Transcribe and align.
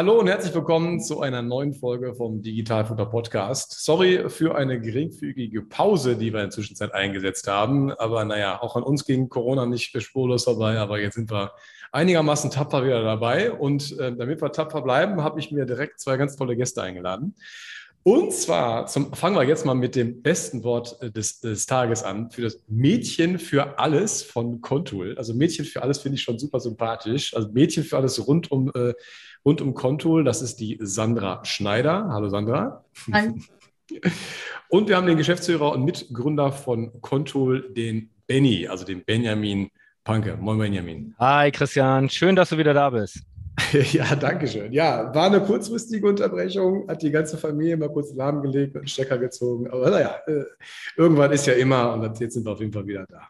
Hallo 0.00 0.18
und 0.18 0.28
herzlich 0.28 0.54
willkommen 0.54 0.98
zu 0.98 1.20
einer 1.20 1.42
neuen 1.42 1.74
Folge 1.74 2.14
vom 2.14 2.40
Digitalfutter 2.40 3.04
Podcast. 3.04 3.84
Sorry 3.84 4.30
für 4.30 4.54
eine 4.54 4.80
geringfügige 4.80 5.60
Pause, 5.60 6.16
die 6.16 6.32
wir 6.32 6.40
in 6.40 6.46
der 6.46 6.50
Zwischenzeit 6.52 6.94
eingesetzt 6.94 7.46
haben. 7.46 7.92
Aber 7.92 8.24
naja, 8.24 8.62
auch 8.62 8.76
an 8.76 8.82
uns 8.82 9.04
ging 9.04 9.28
Corona 9.28 9.66
nicht 9.66 10.00
spurlos 10.02 10.46
dabei. 10.46 10.78
Aber 10.78 10.98
jetzt 10.98 11.16
sind 11.16 11.30
wir 11.30 11.52
einigermaßen 11.92 12.50
tapfer 12.50 12.82
wieder 12.82 13.02
dabei. 13.02 13.52
Und 13.52 13.98
äh, 13.98 14.16
damit 14.16 14.40
wir 14.40 14.50
tapfer 14.52 14.80
bleiben, 14.80 15.22
habe 15.22 15.38
ich 15.38 15.52
mir 15.52 15.66
direkt 15.66 16.00
zwei 16.00 16.16
ganz 16.16 16.34
tolle 16.34 16.56
Gäste 16.56 16.80
eingeladen. 16.80 17.34
Und 18.02 18.32
zwar 18.32 18.86
zum, 18.86 19.12
fangen 19.12 19.36
wir 19.36 19.44
jetzt 19.44 19.66
mal 19.66 19.74
mit 19.74 19.94
dem 19.94 20.22
besten 20.22 20.64
Wort 20.64 20.96
äh, 21.02 21.10
des, 21.10 21.40
des 21.40 21.66
Tages 21.66 22.02
an, 22.02 22.30
für 22.30 22.42
das 22.42 22.64
Mädchen 22.66 23.38
für 23.38 23.78
alles 23.78 24.22
von 24.22 24.62
Contool. 24.62 25.16
Also 25.18 25.34
Mädchen 25.34 25.66
für 25.66 25.82
alles 25.82 25.98
finde 25.98 26.16
ich 26.16 26.22
schon 26.22 26.38
super 26.38 26.60
sympathisch. 26.60 27.34
Also 27.34 27.50
Mädchen 27.52 27.84
für 27.84 27.98
alles 27.98 28.26
rund 28.26 28.50
um 28.50 28.70
äh, 28.74 28.94
rund 29.44 29.60
um 29.60 29.74
Contool. 29.74 30.24
Das 30.24 30.40
ist 30.40 30.60
die 30.60 30.78
Sandra 30.80 31.44
Schneider. 31.44 32.08
Hallo 32.10 32.28
Sandra. 32.28 32.84
Hi. 33.12 33.32
Und 34.68 34.88
wir 34.88 34.96
haben 34.96 35.06
den 35.06 35.16
Geschäftsführer 35.16 35.72
und 35.72 35.84
Mitgründer 35.84 36.52
von 36.52 36.92
Contool, 37.00 37.72
den 37.74 38.10
Benny, 38.28 38.68
also 38.68 38.84
den 38.84 39.04
Benjamin 39.04 39.68
Panke. 40.04 40.36
Moin 40.40 40.58
Benjamin. 40.58 41.12
Hi 41.18 41.50
Christian, 41.50 42.08
schön, 42.08 42.36
dass 42.36 42.50
du 42.50 42.58
wieder 42.58 42.72
da 42.72 42.90
bist. 42.90 43.18
ja, 43.92 44.16
danke 44.16 44.48
schön. 44.48 44.72
Ja, 44.72 45.14
war 45.14 45.26
eine 45.26 45.40
kurzfristige 45.40 46.06
Unterbrechung, 46.06 46.88
hat 46.88 47.02
die 47.02 47.10
ganze 47.10 47.38
Familie 47.38 47.76
mal 47.76 47.88
kurz 47.88 48.12
lahmgelegt 48.14 48.74
und 48.74 48.82
einen 48.82 48.88
Stecker 48.88 49.18
gezogen. 49.18 49.68
Aber 49.70 49.90
naja, 49.90 50.16
äh, 50.26 50.44
irgendwann 50.96 51.32
ist 51.32 51.46
ja 51.46 51.54
immer 51.54 51.92
und 51.92 52.20
jetzt 52.20 52.34
sind 52.34 52.44
wir 52.44 52.52
auf 52.52 52.60
jeden 52.60 52.72
Fall 52.72 52.86
wieder 52.86 53.06
da. 53.08 53.28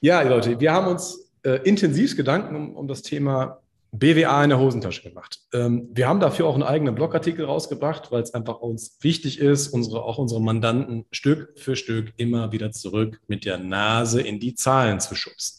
Ja, 0.00 0.22
Leute, 0.22 0.58
wir 0.60 0.72
haben 0.72 0.88
uns 0.88 1.32
äh, 1.44 1.60
intensiv 1.64 2.16
Gedanken 2.16 2.56
um, 2.56 2.76
um 2.76 2.88
das 2.88 3.02
Thema 3.02 3.60
BWA 3.92 4.44
in 4.44 4.50
der 4.50 4.58
Hosentasche 4.58 5.02
gemacht. 5.02 5.40
Ähm, 5.52 5.88
wir 5.92 6.08
haben 6.08 6.20
dafür 6.20 6.46
auch 6.46 6.54
einen 6.54 6.62
eigenen 6.62 6.94
Blogartikel 6.94 7.44
rausgebracht, 7.44 8.12
weil 8.12 8.22
es 8.22 8.34
einfach 8.34 8.60
uns 8.60 8.98
wichtig 9.00 9.40
ist, 9.40 9.68
unsere, 9.68 10.02
auch 10.02 10.18
unsere 10.18 10.42
Mandanten 10.42 11.06
Stück 11.10 11.58
für 11.58 11.74
Stück 11.74 12.12
immer 12.16 12.52
wieder 12.52 12.70
zurück 12.70 13.20
mit 13.28 13.44
der 13.44 13.58
Nase 13.58 14.20
in 14.20 14.40
die 14.40 14.54
Zahlen 14.54 15.00
zu 15.00 15.14
schubsen. 15.14 15.57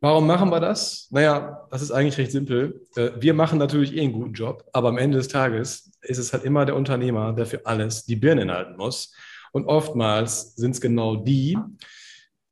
Warum 0.00 0.26
machen 0.26 0.50
wir 0.50 0.60
das? 0.60 1.08
Naja, 1.10 1.66
das 1.70 1.80
ist 1.80 1.90
eigentlich 1.90 2.18
recht 2.18 2.32
simpel. 2.32 2.82
Äh, 2.96 3.10
wir 3.18 3.34
machen 3.34 3.58
natürlich 3.58 3.96
eh 3.96 4.02
einen 4.02 4.12
guten 4.12 4.34
Job, 4.34 4.64
aber 4.72 4.88
am 4.88 4.98
Ende 4.98 5.16
des 5.16 5.28
Tages 5.28 5.90
ist 6.02 6.18
es 6.18 6.32
halt 6.32 6.44
immer 6.44 6.66
der 6.66 6.76
Unternehmer, 6.76 7.32
der 7.32 7.46
für 7.46 7.64
alles 7.64 8.04
die 8.04 8.16
Birne 8.16 8.52
halten 8.52 8.76
muss. 8.76 9.14
Und 9.52 9.66
oftmals 9.66 10.54
sind 10.56 10.72
es 10.72 10.80
genau 10.80 11.16
die, 11.16 11.56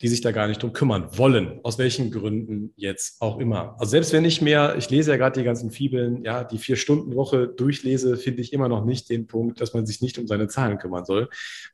die 0.03 0.09
sich 0.09 0.21
da 0.21 0.33
gar 0.33 0.49
nicht 0.49 0.63
drum 0.63 0.73
kümmern 0.73 1.07
wollen, 1.17 1.61
aus 1.63 1.79
welchen 1.79 2.11
Gründen 2.11 2.73
jetzt 2.77 3.23
auch 3.23 3.39
immer. 3.39 3.77
Also 3.79 3.93
selbst 3.93 4.13
wenn 4.13 4.25
ich 4.25 4.43
mehr, 4.43 4.75
ich 4.77 4.91
lese 4.91 5.13
ja 5.13 5.17
gerade 5.17 5.39
die 5.39 5.45
ganzen 5.45 5.71
Fibeln, 5.71 6.25
ja, 6.25 6.43
die 6.43 6.59
Vier-Stunden-Woche 6.59 7.47
durchlese, 7.49 8.17
finde 8.17 8.43
ich 8.43 8.53
immer 8.53 8.69
noch 8.69 8.85
nicht 8.85 9.09
den 9.09 9.29
Punkt, 9.29 9.61
dass 9.61 9.75
man 9.75 9.87
sich 9.87 10.03
nicht 10.03 10.19
um 10.19 10.27
seine 10.27 10.49
Zahlen 10.49 10.79
kümmern 10.79 11.05
soll. 11.05 11.29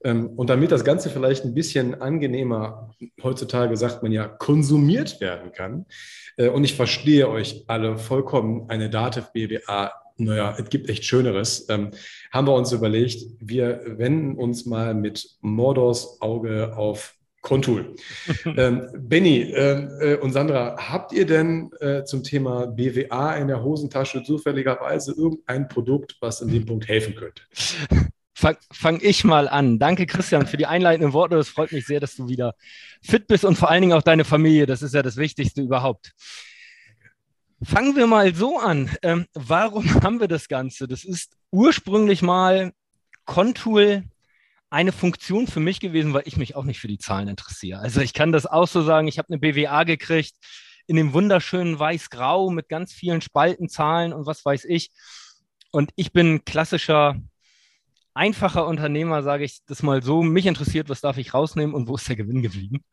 Ähm, 0.05 0.27
und 0.37 0.51
damit 0.51 0.71
das 0.71 0.85
Ganze 0.85 1.09
vielleicht 1.09 1.45
ein 1.45 1.55
bisschen 1.55 2.01
angenehmer, 2.01 2.95
heutzutage 3.23 3.77
sagt 3.79 4.03
man 4.03 4.13
ja, 4.13 4.29
konsumiert 4.29 5.21
werden 5.21 5.53
kann, 5.53 5.87
äh, 6.37 6.49
und 6.49 6.65
ich 6.65 6.75
verstehe 6.75 7.29
euch 7.29 7.65
alle 7.67 7.97
vollkommen, 7.97 8.69
eine 8.69 8.91
Dativ 8.91 9.33
BWA 9.33 9.93
naja, 10.21 10.57
es 10.59 10.69
gibt 10.69 10.89
echt 10.91 11.05
Schöneres, 11.05 11.69
ähm, 11.69 11.93
haben 12.33 12.49
wir 12.49 12.55
uns 12.55 12.73
überlegt, 12.73 13.23
wir 13.39 13.83
wenden 13.87 14.35
uns 14.35 14.67
mal 14.67 14.93
mit 14.93 15.37
Mordors 15.43 16.21
Auge 16.21 16.77
auf 16.77 17.15
Kontul. 17.41 17.95
ähm, 18.45 18.89
Benny 18.95 19.43
ähm, 19.55 19.91
äh, 20.01 20.17
und 20.17 20.33
Sandra, 20.33 20.77
habt 20.77 21.13
ihr 21.13 21.27
denn 21.27 21.71
äh, 21.81 22.05
zum 22.05 22.23
Thema 22.23 22.67
BWA 22.67 23.35
in 23.37 23.49
der 23.49 23.63
Hosentasche 23.63 24.23
zufälligerweise 24.23 25.13
irgendein 25.13 25.69
Produkt, 25.69 26.17
was 26.21 26.41
in 26.41 26.49
dem 26.49 26.67
Punkt 26.67 26.89
helfen 26.89 27.15
könnte? 27.15 27.43
Fang, 28.35 28.57
fang 28.73 29.01
ich 29.03 29.25
mal 29.25 29.49
an. 29.49 29.79
Danke, 29.79 30.07
Christian, 30.07 30.47
für 30.47 30.57
die 30.57 30.67
einleitenden 30.67 31.13
Worte. 31.13 31.37
Es 31.37 31.49
freut 31.49 31.73
mich 31.73 31.87
sehr, 31.87 31.99
dass 31.99 32.15
du 32.15 32.29
wieder 32.29 32.55
fit 33.03 33.27
bist 33.27 33.45
und 33.45 33.57
vor 33.57 33.71
allen 33.71 33.83
Dingen 33.83 33.95
auch 33.95 34.03
deine 34.03 34.25
Familie. 34.25 34.67
Das 34.67 34.83
ist 34.83 34.95
ja 34.95 35.03
das 35.03 35.17
Wichtigste 35.17 35.61
überhaupt. 35.61 36.13
Fangen 37.63 37.97
wir 37.97 38.07
mal 38.07 38.33
so 38.35 38.59
an. 38.59 38.91
Ähm, 39.03 39.27
warum 39.35 39.93
haben 40.05 40.21
wir 40.21 40.29
das 40.29 40.49
Ganze? 40.49 40.87
Das 40.87 41.05
ist 41.05 41.37
ursprünglich 41.51 42.23
mal 42.23 42.73
Contool 43.25 44.05
eine 44.71 44.93
Funktion 44.93 45.47
für 45.47 45.61
mich 45.61 45.81
gewesen, 45.81 46.13
weil 46.13 46.25
ich 46.27 46.37
mich 46.37 46.55
auch 46.55 46.65
nicht 46.65 46.81
für 46.81 46.89
die 46.89 46.99
Zahlen 46.99 47.29
interessiere. 47.29 47.81
Also 47.81 48.01
ich 48.01 48.13
kann 48.13 48.33
das 48.33 48.47
auch 48.47 48.69
so 48.69 48.83
sagen, 48.83 49.09
ich 49.09 49.19
habe 49.19 49.29
eine 49.29 49.39
BWA 49.39 49.85
gekriegt 49.85 50.37
in 50.87 50.97
dem 50.97 51.13
wunderschönen 51.13 51.79
Weiß-Grau 51.79 52.51
mit 52.51 52.69
ganz 52.69 52.93
vielen 52.93 53.21
Spaltenzahlen 53.21 54.13
und 54.13 54.27
was 54.27 54.45
weiß 54.45 54.65
ich. 54.65 54.91
Und 55.71 55.91
ich 55.97 56.13
bin 56.13 56.45
klassischer, 56.45 57.17
einfacher 58.15 58.67
Unternehmer, 58.67 59.23
sage 59.23 59.45
ich 59.45 59.61
das 59.67 59.83
mal 59.83 60.03
so. 60.03 60.23
Mich 60.23 60.47
interessiert, 60.47 60.89
was 60.89 61.03
darf 61.03 61.19
ich 61.19 61.35
rausnehmen 61.35 61.75
und 61.75 61.89
wo 61.89 61.97
ist 61.97 62.09
der 62.09 62.17
Gewinn 62.17 62.43
geblieben? 62.43 62.85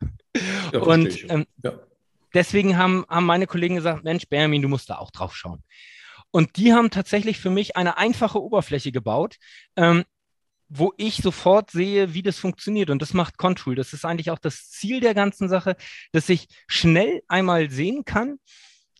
Ja, 0.72 0.80
und 0.80 1.30
ähm, 1.30 1.46
ja. 1.62 1.78
deswegen 2.34 2.76
haben, 2.76 3.06
haben 3.08 3.24
meine 3.24 3.46
Kollegen 3.46 3.76
gesagt, 3.76 4.02
Mensch, 4.02 4.24
Benjamin, 4.28 4.60
du 4.60 4.68
musst 4.68 4.90
da 4.90 4.98
auch 4.98 5.12
drauf 5.12 5.34
schauen. 5.34 5.62
Und 6.32 6.56
die 6.56 6.74
haben 6.74 6.90
tatsächlich 6.90 7.38
für 7.38 7.50
mich 7.50 7.76
eine 7.76 7.96
einfache 7.96 8.42
Oberfläche 8.42 8.90
gebaut, 8.90 9.36
ähm, 9.76 10.04
wo 10.68 10.92
ich 10.96 11.16
sofort 11.16 11.70
sehe, 11.70 12.14
wie 12.14 12.22
das 12.22 12.38
funktioniert. 12.38 12.90
Und 12.90 13.00
das 13.02 13.14
macht 13.14 13.38
Control. 13.38 13.74
Das 13.74 13.92
ist 13.92 14.04
eigentlich 14.04 14.30
auch 14.30 14.38
das 14.38 14.70
Ziel 14.70 15.00
der 15.00 15.14
ganzen 15.14 15.48
Sache, 15.48 15.76
dass 16.12 16.28
ich 16.28 16.48
schnell 16.66 17.22
einmal 17.28 17.70
sehen 17.70 18.04
kann, 18.04 18.38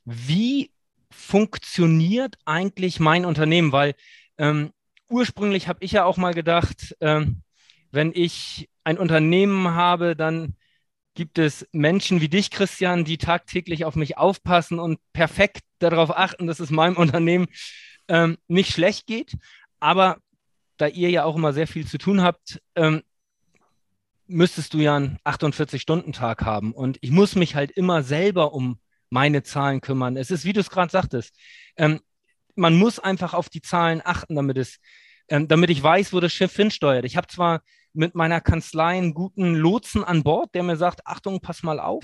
wie 0.05 0.71
funktioniert 1.11 2.37
eigentlich 2.45 3.01
mein 3.01 3.25
Unternehmen, 3.25 3.73
weil 3.73 3.95
ähm, 4.39 4.71
ursprünglich 5.09 5.69
habe 5.69 5.79
ich 5.83 5.93
ja 5.93 6.05
auch 6.05 6.17
mal 6.17 6.35
gedacht, 6.35 6.97
ähm, 7.01 7.43
wenn 7.91 8.13
ich 8.15 8.69
ein 8.85 8.99
Unternehmen 8.99 9.71
habe, 9.71 10.15
dann 10.15 10.55
gibt 11.15 11.39
es 11.39 11.67
Menschen 11.73 12.21
wie 12.21 12.29
dich, 12.29 12.51
Christian, 12.51 13.05
die 13.05 13.19
tagtäglich 13.19 13.85
auf 13.85 13.97
mich 13.97 14.19
aufpassen 14.19 14.79
und 14.79 15.01
perfekt 15.13 15.63
darauf 15.79 16.17
achten, 16.17 16.47
dass 16.47 16.61
es 16.61 16.71
meinem 16.71 16.97
Unternehmen 16.97 17.47
ähm, 18.09 18.37
nicht 18.47 18.73
schlecht 18.73 19.07
geht. 19.07 19.37
Aber 19.81 20.19
da 20.77 20.87
ihr 20.87 21.11
ja 21.11 21.25
auch 21.25 21.37
immer 21.37 21.53
sehr 21.53 21.67
viel 21.67 21.87
zu 21.87 21.99
tun 21.99 22.23
habt, 22.23 22.61
ähm, 22.75 23.03
müsstest 24.27 24.75
du 24.75 24.79
ja 24.79 24.97
einen 24.97 25.19
48-Stunden-Tag 25.25 26.43
haben. 26.43 26.73
Und 26.73 26.99
ich 27.01 27.11
muss 27.11 27.37
mich 27.37 27.55
halt 27.55 27.71
immer 27.71 28.03
selber 28.03 28.53
um 28.53 28.79
meine 29.11 29.43
Zahlen 29.43 29.81
kümmern. 29.81 30.17
Es 30.17 30.31
ist, 30.31 30.45
wie 30.45 30.53
du 30.53 30.61
es 30.61 30.71
gerade 30.71 30.91
sagtest, 30.91 31.35
ähm, 31.77 32.01
man 32.55 32.77
muss 32.77 32.99
einfach 32.99 33.35
auf 33.35 33.49
die 33.49 33.63
Zahlen 33.63 34.03
achten, 34.05 34.35
damit 34.35 34.57
es, 34.57 34.79
ähm, 35.29 35.47
damit 35.47 35.71
ich 35.71 35.83
weiß, 35.83 36.13
wo 36.13 36.21
das 36.21 36.33
Schiff 36.33 36.55
hinsteuert. 36.57 37.05
Ich 37.05 37.17
habe 37.17 37.27
zwar 37.29 37.63
mit 37.93 38.15
meiner 38.15 38.41
Kanzlei 38.41 38.97
einen 38.97 39.15
guten 39.15 39.55
Lotsen 39.55 40.05
an 40.05 40.23
Bord, 40.23 40.55
der 40.55 40.63
mir 40.63 40.77
sagt, 40.77 41.07
Achtung, 41.07 41.41
pass 41.41 41.63
mal 41.63 41.81
auf, 41.81 42.03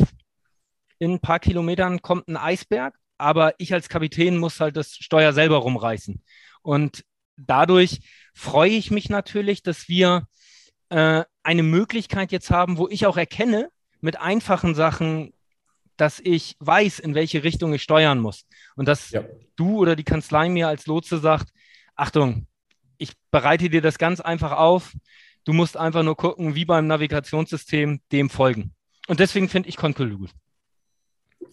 in 0.98 1.12
ein 1.12 1.20
paar 1.20 1.40
Kilometern 1.40 2.00
kommt 2.00 2.28
ein 2.28 2.36
Eisberg, 2.36 2.96
aber 3.18 3.54
ich 3.58 3.74
als 3.74 3.88
Kapitän 3.88 4.38
muss 4.38 4.60
halt 4.60 4.76
das 4.76 4.94
Steuer 4.94 5.32
selber 5.32 5.56
rumreißen. 5.56 6.22
Und 6.62 7.04
dadurch 7.36 8.00
freue 8.34 8.70
ich 8.70 8.90
mich 8.90 9.08
natürlich, 9.08 9.62
dass 9.62 9.88
wir 9.88 10.26
äh, 10.88 11.24
eine 11.42 11.62
Möglichkeit 11.62 12.32
jetzt 12.32 12.50
haben, 12.50 12.78
wo 12.78 12.88
ich 12.88 13.06
auch 13.06 13.16
erkenne, 13.16 13.70
mit 14.00 14.20
einfachen 14.20 14.74
Sachen, 14.74 15.32
dass 15.96 16.20
ich 16.20 16.56
weiß, 16.58 16.98
in 16.98 17.14
welche 17.14 17.44
Richtung 17.44 17.72
ich 17.72 17.82
steuern 17.82 18.18
muss. 18.18 18.46
Und 18.76 18.88
dass 18.88 19.10
ja. 19.10 19.24
du 19.56 19.78
oder 19.78 19.96
die 19.96 20.04
Kanzlei 20.04 20.48
mir 20.48 20.68
als 20.68 20.86
Lotse 20.86 21.18
sagt, 21.18 21.52
Achtung, 21.94 22.46
ich 22.98 23.12
bereite 23.30 23.68
dir 23.68 23.82
das 23.82 23.98
ganz 23.98 24.20
einfach 24.20 24.52
auf. 24.52 24.92
Du 25.44 25.52
musst 25.52 25.76
einfach 25.76 26.02
nur 26.02 26.16
gucken, 26.16 26.54
wie 26.54 26.64
beim 26.64 26.86
Navigationssystem 26.86 28.00
dem 28.10 28.30
folgen. 28.30 28.74
Und 29.08 29.20
deswegen 29.20 29.48
finde 29.48 29.68
ich 29.68 29.76
Concul 29.76 30.16
gut. 30.16 30.30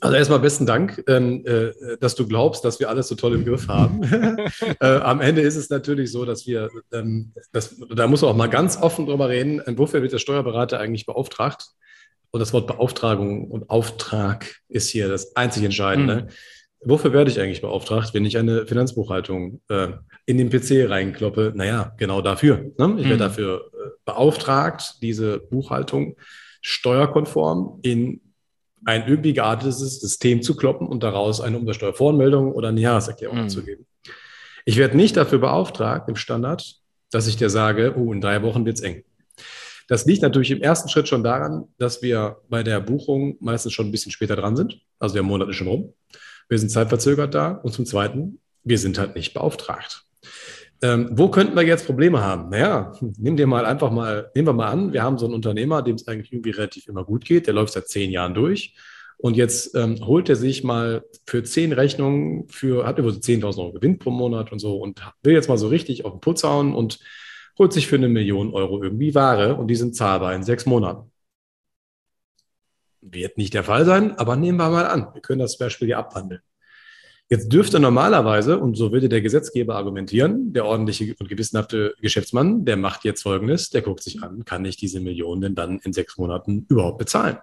Also 0.01 0.16
erstmal 0.16 0.40
besten 0.40 0.66
Dank, 0.66 1.04
ähm, 1.07 1.46
äh, 1.46 1.72
dass 2.00 2.16
du 2.16 2.28
glaubst, 2.28 2.63
dass 2.63 2.80
wir 2.80 2.90
alles 2.90 3.07
so 3.07 3.16
toll 3.16 3.36
im 3.36 3.46
Griff 3.46 3.68
haben. 3.68 4.01
äh, 4.80 4.86
am 4.86 5.22
Ende 5.22 5.42
ist 5.42 5.56
es 5.56 5.69
natürlich 5.69 6.12
so, 6.12 6.25
dass 6.25 6.48
wir, 6.48 6.69
ähm, 6.94 7.34
das, 7.51 7.75
da 7.94 8.07
muss 8.07 8.22
man 8.22 8.31
auch 8.31 8.36
mal 8.36 8.50
ganz 8.50 8.78
offen 8.78 9.06
drüber 9.06 9.30
reden, 9.30 9.62
wofür 9.78 10.01
wird 10.01 10.13
der 10.13 10.19
Steuerberater 10.19 10.80
eigentlich 10.80 11.06
beauftragt? 11.06 11.66
Und 12.31 12.40
das 12.40 12.54
Wort 12.54 12.68
Beauftragung 12.68 13.50
und 13.50 13.69
Auftrag 13.69 14.56
ist 14.68 14.90
hier 14.90 15.07
das 15.07 15.36
einzig 15.36 15.63
Entscheidende. 15.63 16.28
Mhm. 16.28 16.90
wofür 16.90 17.12
werde 17.12 17.31
ich 17.31 17.42
eigentlich 17.42 17.62
beauftragt, 17.62 18.13
wenn 18.13 18.24
ich 18.24 18.38
eine 18.38 18.68
Finanzbuchhaltung 18.68 19.62
äh, 19.68 19.90
in 20.25 20.38
den 20.38 20.50
PC 20.50 20.90
reinkloppe? 20.90 21.54
Naja, 21.56 21.94
genau 21.98 22.22
dafür. 22.22 22.72
Ne? 22.78 22.96
Ich 22.98 23.06
werde 23.06 23.16
mhm. 23.16 23.18
dafür 23.18 23.72
äh, 23.74 23.90
beauftragt, 24.06 24.98
diese 25.01 25.40
Buchhaltung 25.40 26.16
steuerkonform 26.62 27.80
in 27.81 28.22
ein 28.85 29.07
irgendwie 29.07 29.33
geartetes 29.33 29.99
System 29.99 30.41
zu 30.41 30.55
kloppen 30.55 30.87
und 30.87 31.03
daraus 31.03 31.41
eine 31.41 31.57
Umsatzsteuervoranmeldung 31.57 32.51
oder 32.51 32.69
eine 32.69 32.81
Jahreserklärung 32.81 33.43
mhm. 33.43 33.49
zu 33.49 33.63
geben. 33.63 33.85
Ich 34.65 34.77
werde 34.77 34.97
nicht 34.97 35.17
dafür 35.17 35.39
beauftragt 35.39 36.09
im 36.09 36.15
Standard, 36.15 36.75
dass 37.11 37.27
ich 37.27 37.37
dir 37.37 37.49
sage, 37.49 37.95
oh, 37.97 38.13
in 38.13 38.21
drei 38.21 38.41
Wochen 38.43 38.65
wird 38.65 38.77
es 38.77 38.83
eng. 38.83 39.03
Das 39.87 40.05
liegt 40.05 40.21
natürlich 40.21 40.51
im 40.51 40.61
ersten 40.61 40.87
Schritt 40.87 41.07
schon 41.07 41.23
daran, 41.23 41.67
dass 41.79 42.03
wir 42.03 42.37
bei 42.47 42.61
der 42.61 42.79
Buchung 42.79 43.37
meistens 43.39 43.73
schon 43.73 43.87
ein 43.87 43.91
bisschen 43.91 44.11
später 44.11 44.35
dran 44.35 44.55
sind. 44.55 44.79
Also 44.99 45.13
der 45.13 45.23
Monat 45.23 45.49
ist 45.49 45.55
schon 45.55 45.67
rum. 45.67 45.93
Wir 46.47 46.59
sind 46.59 46.69
zeitverzögert 46.69 47.33
da. 47.33 47.53
Und 47.53 47.73
zum 47.73 47.87
Zweiten, 47.87 48.39
wir 48.63 48.77
sind 48.77 48.99
halt 48.99 49.15
nicht 49.15 49.33
beauftragt. 49.33 50.05
Ähm, 50.81 51.09
wo 51.11 51.29
könnten 51.29 51.55
wir 51.55 51.63
jetzt 51.63 51.85
Probleme 51.85 52.21
haben? 52.21 52.49
Naja, 52.49 52.93
nimm 53.17 53.35
dir 53.35 53.47
mal 53.47 53.65
einfach 53.65 53.91
mal, 53.91 54.31
nehmen 54.33 54.47
wir 54.47 54.53
mal 54.53 54.69
an, 54.69 54.93
wir 54.93 55.03
haben 55.03 55.17
so 55.17 55.25
einen 55.25 55.35
Unternehmer, 55.35 55.81
dem 55.81 55.95
es 55.95 56.07
eigentlich 56.07 56.31
irgendwie 56.31 56.51
relativ 56.51 56.87
immer 56.87 57.03
gut 57.03 57.25
geht, 57.25 57.47
der 57.47 57.53
läuft 57.53 57.73
seit 57.73 57.89
zehn 57.89 58.11
Jahren 58.11 58.33
durch. 58.33 58.75
Und 59.17 59.35
jetzt 59.35 59.75
ähm, 59.75 59.99
holt 60.05 60.29
er 60.29 60.37
sich 60.37 60.63
mal 60.63 61.03
für 61.25 61.43
zehn 61.43 61.73
Rechnungen, 61.73 62.47
für, 62.47 62.87
hat 62.87 62.99
über 62.99 63.11
so 63.11 63.19
10.000 63.19 63.57
Euro 63.59 63.73
Gewinn 63.73 63.99
pro 63.99 64.11
Monat 64.11 64.53
und 64.53 64.59
so 64.59 64.77
und 64.77 65.01
will 65.23 65.33
jetzt 65.33 65.49
mal 65.49 65.57
so 65.57 65.67
richtig 65.67 66.05
auf 66.05 66.13
den 66.13 66.21
Putz 66.21 66.43
hauen 66.45 66.73
und 66.73 66.99
holt 67.57 67.73
sich 67.73 67.87
für 67.87 67.97
eine 67.97 68.07
Million 68.07 68.53
Euro 68.53 68.81
irgendwie 68.81 69.13
Ware 69.13 69.55
und 69.55 69.67
die 69.67 69.75
sind 69.75 69.93
zahlbar 69.93 70.33
in 70.33 70.43
sechs 70.43 70.65
Monaten. 70.65 71.11
Wird 73.01 73.37
nicht 73.37 73.53
der 73.53 73.65
Fall 73.65 73.83
sein, 73.85 74.17
aber 74.17 74.37
nehmen 74.37 74.57
wir 74.57 74.69
mal 74.69 74.85
an. 74.85 75.13
Wir 75.13 75.21
können 75.21 75.39
das 75.39 75.57
Beispiel 75.57 75.87
hier 75.87 75.97
abwandeln. 75.97 76.41
Jetzt 77.31 77.53
dürfte 77.53 77.79
normalerweise, 77.79 78.57
und 78.57 78.75
so 78.75 78.91
würde 78.91 79.07
der 79.07 79.21
Gesetzgeber 79.21 79.75
argumentieren, 79.75 80.51
der 80.51 80.65
ordentliche 80.65 81.15
und 81.19 81.29
gewissenhafte 81.29 81.93
Geschäftsmann, 82.01 82.65
der 82.65 82.75
macht 82.75 83.05
jetzt 83.05 83.21
Folgendes, 83.21 83.69
der 83.69 83.83
guckt 83.83 84.01
sich 84.01 84.23
an, 84.23 84.45
kann 84.45 84.65
ich 84.65 84.77
diese 84.77 84.99
Millionen 84.99 85.41
denn 85.41 85.55
dann 85.55 85.79
in 85.79 85.93
sechs 85.93 86.17
Monaten 86.17 86.65
überhaupt 86.69 86.97
bezahlen? 86.97 87.37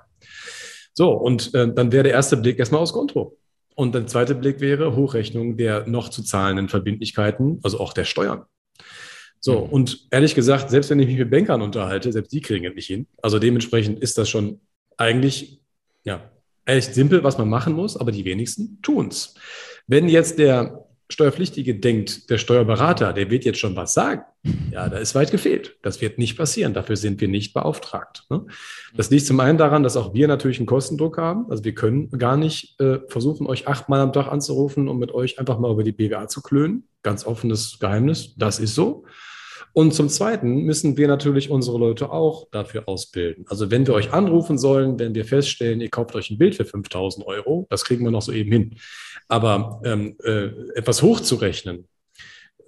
So, 0.92 1.12
und 1.12 1.54
äh, 1.54 1.72
dann 1.72 1.92
wäre 1.92 2.02
der 2.02 2.12
erste 2.12 2.36
Blick 2.36 2.58
erstmal 2.58 2.80
aus 2.80 2.92
Konto. 2.92 3.38
Und 3.76 3.94
der 3.94 4.06
zweite 4.08 4.34
Blick 4.34 4.60
wäre 4.60 4.96
Hochrechnung 4.96 5.56
der 5.56 5.86
noch 5.86 6.08
zu 6.08 6.24
zahlenden 6.24 6.68
Verbindlichkeiten, 6.68 7.60
also 7.62 7.78
auch 7.78 7.92
der 7.92 8.04
Steuern. 8.04 8.44
So, 9.38 9.66
mhm. 9.66 9.70
und 9.70 10.08
ehrlich 10.10 10.34
gesagt, 10.34 10.70
selbst 10.70 10.90
wenn 10.90 10.98
ich 10.98 11.06
mich 11.06 11.18
mit 11.18 11.30
Bankern 11.30 11.62
unterhalte, 11.62 12.10
selbst 12.10 12.32
die 12.32 12.40
kriegen 12.40 12.64
es 12.64 12.74
nicht 12.74 12.86
hin. 12.86 13.06
Also 13.22 13.38
dementsprechend 13.38 14.00
ist 14.00 14.18
das 14.18 14.28
schon 14.28 14.60
eigentlich, 14.96 15.60
ja, 16.02 16.32
echt 16.64 16.94
simpel, 16.94 17.22
was 17.22 17.38
man 17.38 17.48
machen 17.48 17.74
muss, 17.74 17.96
aber 17.96 18.10
die 18.10 18.24
wenigsten 18.24 18.80
tun 18.82 19.08
es. 19.08 19.34
Wenn 19.86 20.08
jetzt 20.08 20.38
der 20.38 20.86
Steuerpflichtige 21.08 21.76
denkt, 21.78 22.30
der 22.30 22.38
Steuerberater, 22.38 23.12
der 23.12 23.30
wird 23.30 23.44
jetzt 23.44 23.60
schon 23.60 23.76
was 23.76 23.94
sagen, 23.94 24.22
ja, 24.72 24.88
da 24.88 24.98
ist 24.98 25.14
weit 25.14 25.30
gefehlt. 25.30 25.76
Das 25.82 26.00
wird 26.00 26.18
nicht 26.18 26.36
passieren. 26.36 26.74
Dafür 26.74 26.96
sind 26.96 27.20
wir 27.20 27.28
nicht 27.28 27.54
beauftragt. 27.54 28.24
Ne? 28.28 28.46
Das 28.96 29.10
liegt 29.10 29.26
zum 29.26 29.38
einen 29.38 29.56
daran, 29.56 29.84
dass 29.84 29.96
auch 29.96 30.14
wir 30.14 30.26
natürlich 30.26 30.58
einen 30.58 30.66
Kostendruck 30.66 31.18
haben. 31.18 31.48
Also 31.48 31.64
wir 31.64 31.74
können 31.74 32.10
gar 32.10 32.36
nicht 32.36 32.80
äh, 32.80 32.98
versuchen, 33.08 33.46
euch 33.46 33.68
achtmal 33.68 34.00
am 34.00 34.12
Tag 34.12 34.28
anzurufen 34.28 34.88
und 34.88 34.98
mit 34.98 35.12
euch 35.12 35.38
einfach 35.38 35.58
mal 35.58 35.70
über 35.70 35.84
die 35.84 35.92
BWA 35.92 36.26
zu 36.26 36.42
klönen. 36.42 36.88
Ganz 37.02 37.24
offenes 37.24 37.78
Geheimnis. 37.78 38.34
Das 38.36 38.58
ist 38.58 38.74
so. 38.74 39.04
Und 39.78 39.92
zum 39.92 40.08
Zweiten 40.08 40.62
müssen 40.62 40.96
wir 40.96 41.06
natürlich 41.06 41.50
unsere 41.50 41.76
Leute 41.76 42.10
auch 42.10 42.48
dafür 42.50 42.88
ausbilden. 42.88 43.44
Also 43.46 43.70
wenn 43.70 43.86
wir 43.86 43.92
euch 43.92 44.10
anrufen 44.10 44.56
sollen, 44.56 44.98
wenn 44.98 45.14
wir 45.14 45.26
feststellen, 45.26 45.82
ihr 45.82 45.90
kauft 45.90 46.14
euch 46.14 46.30
ein 46.30 46.38
Bild 46.38 46.54
für 46.54 46.64
5000 46.64 47.26
Euro, 47.26 47.66
das 47.68 47.84
kriegen 47.84 48.02
wir 48.02 48.10
noch 48.10 48.22
so 48.22 48.32
eben 48.32 48.50
hin. 48.50 48.76
Aber 49.28 49.82
ähm, 49.84 50.16
äh, 50.24 50.46
etwas 50.76 51.02
hochzurechnen, 51.02 51.86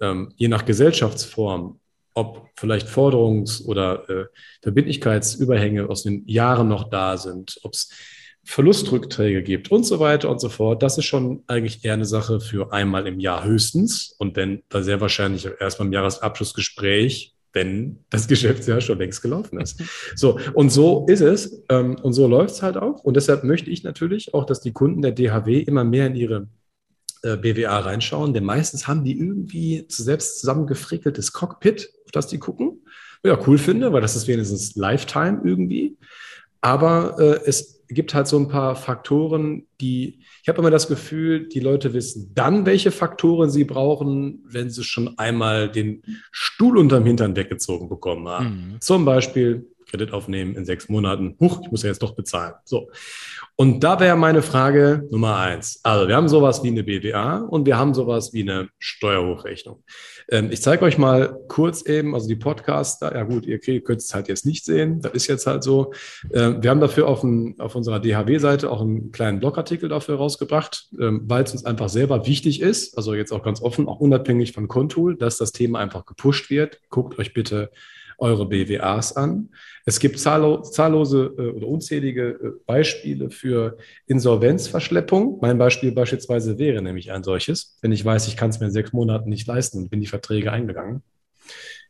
ähm, 0.01 0.33
je 0.35 0.49
nach 0.49 0.65
Gesellschaftsform, 0.65 1.79
ob 2.13 2.47
vielleicht 2.55 2.87
Forderungs- 2.87 3.65
oder 3.65 4.07
äh, 4.07 4.25
Verbindlichkeitsüberhänge 4.61 5.89
aus 5.89 6.03
den 6.03 6.27
Jahren 6.27 6.67
noch 6.67 6.91
da 6.91 7.17
sind, 7.17 7.59
ob 7.63 7.73
es 7.73 7.89
Verlustrückträge 8.49 9.43
gibt 9.43 9.69
und 9.69 9.83
so 9.83 9.99
weiter 9.99 10.27
und 10.27 10.41
so 10.41 10.49
fort. 10.49 10.81
Das 10.81 10.97
ist 10.97 11.05
schon 11.05 11.43
eigentlich 11.45 11.85
eher 11.85 11.93
eine 11.93 12.05
Sache 12.05 12.39
für 12.39 12.73
einmal 12.73 13.05
im 13.05 13.19
Jahr 13.19 13.43
höchstens 13.43 14.15
und 14.17 14.37
dann 14.37 14.63
da 14.69 14.81
sehr 14.81 14.99
wahrscheinlich 14.99 15.47
erst 15.59 15.77
beim 15.77 15.93
Jahresabschlussgespräch, 15.93 17.35
wenn 17.53 17.99
das 18.09 18.27
Geschäftsjahr 18.27 18.81
schon 18.81 18.97
längst 18.97 19.21
gelaufen 19.21 19.61
ist. 19.61 19.79
So, 20.15 20.39
und 20.55 20.71
so 20.71 21.05
ist 21.07 21.21
es 21.21 21.63
ähm, 21.69 21.97
und 22.01 22.13
so 22.13 22.27
läuft 22.27 22.55
es 22.55 22.63
halt 22.63 22.75
auch. 22.75 23.03
Und 23.03 23.17
deshalb 23.17 23.43
möchte 23.43 23.69
ich 23.69 23.83
natürlich 23.83 24.33
auch, 24.33 24.47
dass 24.47 24.61
die 24.61 24.73
Kunden 24.73 25.03
der 25.03 25.11
DHW 25.11 25.59
immer 25.59 25.83
mehr 25.83 26.07
in 26.07 26.15
ihre 26.15 26.47
äh, 27.21 27.37
BWA 27.37 27.77
reinschauen, 27.81 28.33
denn 28.33 28.45
meistens 28.45 28.87
haben 28.87 29.03
die 29.03 29.15
irgendwie 29.15 29.85
selbst 29.89 30.39
zusammengefrickeltes 30.39 31.33
Cockpit, 31.33 31.91
auf 32.03 32.11
das 32.11 32.25
die 32.25 32.39
gucken. 32.39 32.81
Ja, 33.23 33.37
cool 33.45 33.59
finde, 33.59 33.93
weil 33.93 34.01
das 34.01 34.15
ist 34.15 34.27
wenigstens 34.27 34.75
Lifetime 34.75 35.41
irgendwie. 35.43 35.97
Aber 36.61 37.17
äh, 37.19 37.39
es 37.45 37.79
gibt 37.89 38.13
halt 38.13 38.27
so 38.27 38.37
ein 38.37 38.47
paar 38.47 38.75
Faktoren, 38.75 39.65
die, 39.81 40.19
ich 40.43 40.49
habe 40.49 40.59
immer 40.59 40.69
das 40.69 40.87
Gefühl, 40.87 41.47
die 41.49 41.59
Leute 41.59 41.93
wissen 41.93 42.31
dann, 42.35 42.65
welche 42.65 42.91
Faktoren 42.91 43.49
sie 43.49 43.63
brauchen, 43.63 44.43
wenn 44.45 44.69
sie 44.69 44.83
schon 44.83 45.17
einmal 45.17 45.71
den 45.71 46.03
Stuhl 46.31 46.77
unterm 46.77 47.05
Hintern 47.05 47.35
weggezogen 47.35 47.89
bekommen 47.89 48.27
haben. 48.27 48.45
Mhm. 48.45 48.81
Zum 48.81 49.05
Beispiel 49.05 49.68
Kredit 49.89 50.13
aufnehmen 50.13 50.55
in 50.55 50.65
sechs 50.65 50.89
Monaten. 50.89 51.35
Huch, 51.39 51.61
ich 51.63 51.71
muss 51.71 51.83
ja 51.83 51.89
jetzt 51.89 52.03
doch 52.03 52.15
bezahlen. 52.15 52.53
So. 52.63 52.89
Und 53.55 53.83
da 53.83 53.99
wäre 53.99 54.15
meine 54.15 54.41
Frage 54.41 55.07
Nummer 55.11 55.37
eins. 55.37 55.81
Also, 55.83 56.07
wir 56.07 56.15
haben 56.15 56.29
sowas 56.29 56.63
wie 56.63 56.69
eine 56.69 56.83
BWA 56.83 57.37
und 57.37 57.65
wir 57.65 57.77
haben 57.77 57.93
sowas 57.93 58.33
wie 58.33 58.43
eine 58.43 58.69
Steuerhochrechnung. 58.79 59.83
Ähm, 60.31 60.49
ich 60.51 60.61
zeige 60.61 60.85
euch 60.85 60.97
mal 60.97 61.37
kurz 61.47 61.81
eben, 61.81 62.13
also 62.13 62.27
die 62.27 62.35
Podcasts, 62.35 63.01
ja 63.01 63.23
gut, 63.23 63.45
ihr 63.45 63.59
könnt 63.59 64.01
es 64.01 64.13
halt 64.13 64.27
jetzt 64.27 64.45
nicht 64.45 64.65
sehen, 64.65 65.01
das 65.01 65.13
ist 65.13 65.27
jetzt 65.27 65.47
halt 65.47 65.63
so. 65.63 65.93
Ähm, 66.33 66.61
wir 66.61 66.69
haben 66.69 66.79
dafür 66.79 67.07
auf, 67.07 67.23
ein, 67.23 67.59
auf 67.59 67.75
unserer 67.75 67.99
DHW-Seite 67.99 68.69
auch 68.69 68.81
einen 68.81 69.11
kleinen 69.11 69.39
Blogartikel 69.39 69.89
dafür 69.89 70.15
rausgebracht, 70.15 70.87
ähm, 70.99 71.23
weil 71.25 71.43
es 71.43 71.51
uns 71.51 71.65
einfach 71.65 71.89
selber 71.89 72.25
wichtig 72.27 72.61
ist, 72.61 72.95
also 72.97 73.13
jetzt 73.13 73.31
auch 73.31 73.43
ganz 73.43 73.61
offen, 73.61 73.87
auch 73.87 73.99
unabhängig 73.99 74.53
von 74.53 74.67
Contool, 74.67 75.17
dass 75.17 75.37
das 75.37 75.51
Thema 75.51 75.79
einfach 75.79 76.05
gepusht 76.05 76.49
wird. 76.49 76.79
Guckt 76.89 77.17
euch 77.19 77.33
bitte 77.33 77.71
eure 78.19 78.47
BWAs 78.47 79.15
an. 79.15 79.49
Es 79.85 79.99
gibt 79.99 80.19
zahllose 80.19 81.33
äh, 81.37 81.41
oder 81.51 81.67
unzählige 81.67 82.29
äh, 82.29 82.51
Beispiele 82.65 83.29
für 83.29 83.77
Insolvenzverschleppung. 84.07 85.39
Mein 85.41 85.57
Beispiel 85.57 85.91
beispielsweise 85.91 86.59
wäre 86.59 86.81
nämlich 86.81 87.11
ein 87.11 87.23
solches, 87.23 87.77
wenn 87.81 87.91
ich 87.91 88.03
weiß, 88.03 88.27
ich 88.27 88.37
kann 88.37 88.49
es 88.49 88.59
mir 88.59 88.67
in 88.67 88.71
sechs 88.71 88.93
Monaten 88.93 89.29
nicht 89.29 89.47
leisten 89.47 89.79
und 89.79 89.89
bin 89.89 90.01
die 90.01 90.07
Verträge 90.07 90.51
eingegangen. 90.51 91.03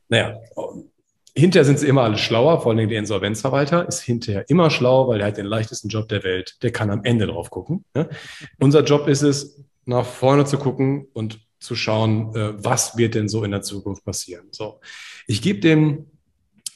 Naja, 0.08 0.40
hinterher 1.36 1.66
sind 1.66 1.80
sie 1.80 1.88
immer 1.88 2.04
alle 2.04 2.18
schlauer, 2.18 2.62
vor 2.62 2.72
allem 2.74 2.90
der 2.90 3.00
Insolvenzverwalter 3.00 3.88
ist 3.88 4.02
hinterher 4.02 4.50
immer 4.50 4.70
schlauer, 4.70 5.08
weil 5.08 5.22
er 5.22 5.28
hat 5.28 5.38
den 5.38 5.46
leichtesten 5.46 5.90
Job 5.90 6.08
der 6.10 6.24
Welt. 6.24 6.58
Der 6.64 6.72
kann 6.72 6.90
am 6.90 7.04
Ende 7.04 7.28
drauf 7.28 7.50
gucken. 7.50 7.86
Ne? 7.94 8.10
Unser 8.60 8.84
Job 8.84 9.08
ist 9.08 9.22
es, 9.22 9.64
nach 9.86 10.06
vorne 10.06 10.46
zu 10.46 10.58
gucken 10.58 11.08
und 11.14 11.40
zu 11.60 11.76
schauen, 11.76 12.36
äh, 12.36 12.64
was 12.64 12.98
wird 12.98 13.16
denn 13.16 13.28
so 13.28 13.44
in 13.44 13.52
der 13.52 13.62
Zukunft 13.62 14.06
passieren. 14.06 14.48
So, 14.52 14.80
ich 15.28 15.42
gebe 15.42 15.60
dem 15.60 16.06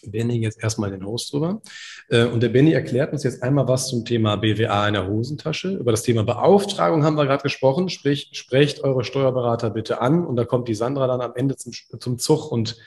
Benny 0.05 0.37
jetzt 0.37 0.61
erstmal 0.61 0.91
den 0.91 1.05
Host 1.05 1.33
drüber. 1.33 1.61
Äh, 2.09 2.25
und 2.25 2.41
der 2.41 2.49
Benny 2.49 2.73
erklärt 2.73 3.13
uns 3.13 3.23
jetzt 3.23 3.43
einmal 3.43 3.67
was 3.67 3.87
zum 3.87 4.05
Thema 4.05 4.35
BWA 4.35 4.87
in 4.87 4.93
der 4.93 5.07
Hosentasche. 5.07 5.69
Über 5.75 5.91
das 5.91 6.03
Thema 6.03 6.23
Beauftragung 6.23 7.03
haben 7.03 7.15
wir 7.15 7.25
gerade 7.25 7.43
gesprochen. 7.43 7.89
Sprich, 7.89 8.29
sprecht 8.33 8.83
eure 8.83 9.03
Steuerberater 9.03 9.69
bitte 9.69 10.01
an. 10.01 10.25
Und 10.25 10.35
da 10.35 10.45
kommt 10.45 10.67
die 10.67 10.75
Sandra 10.75 11.07
dann 11.07 11.21
am 11.21 11.33
Ende 11.35 11.55
zum, 11.55 11.73
zum 11.99 12.19
Zug 12.19 12.51
und 12.51 12.77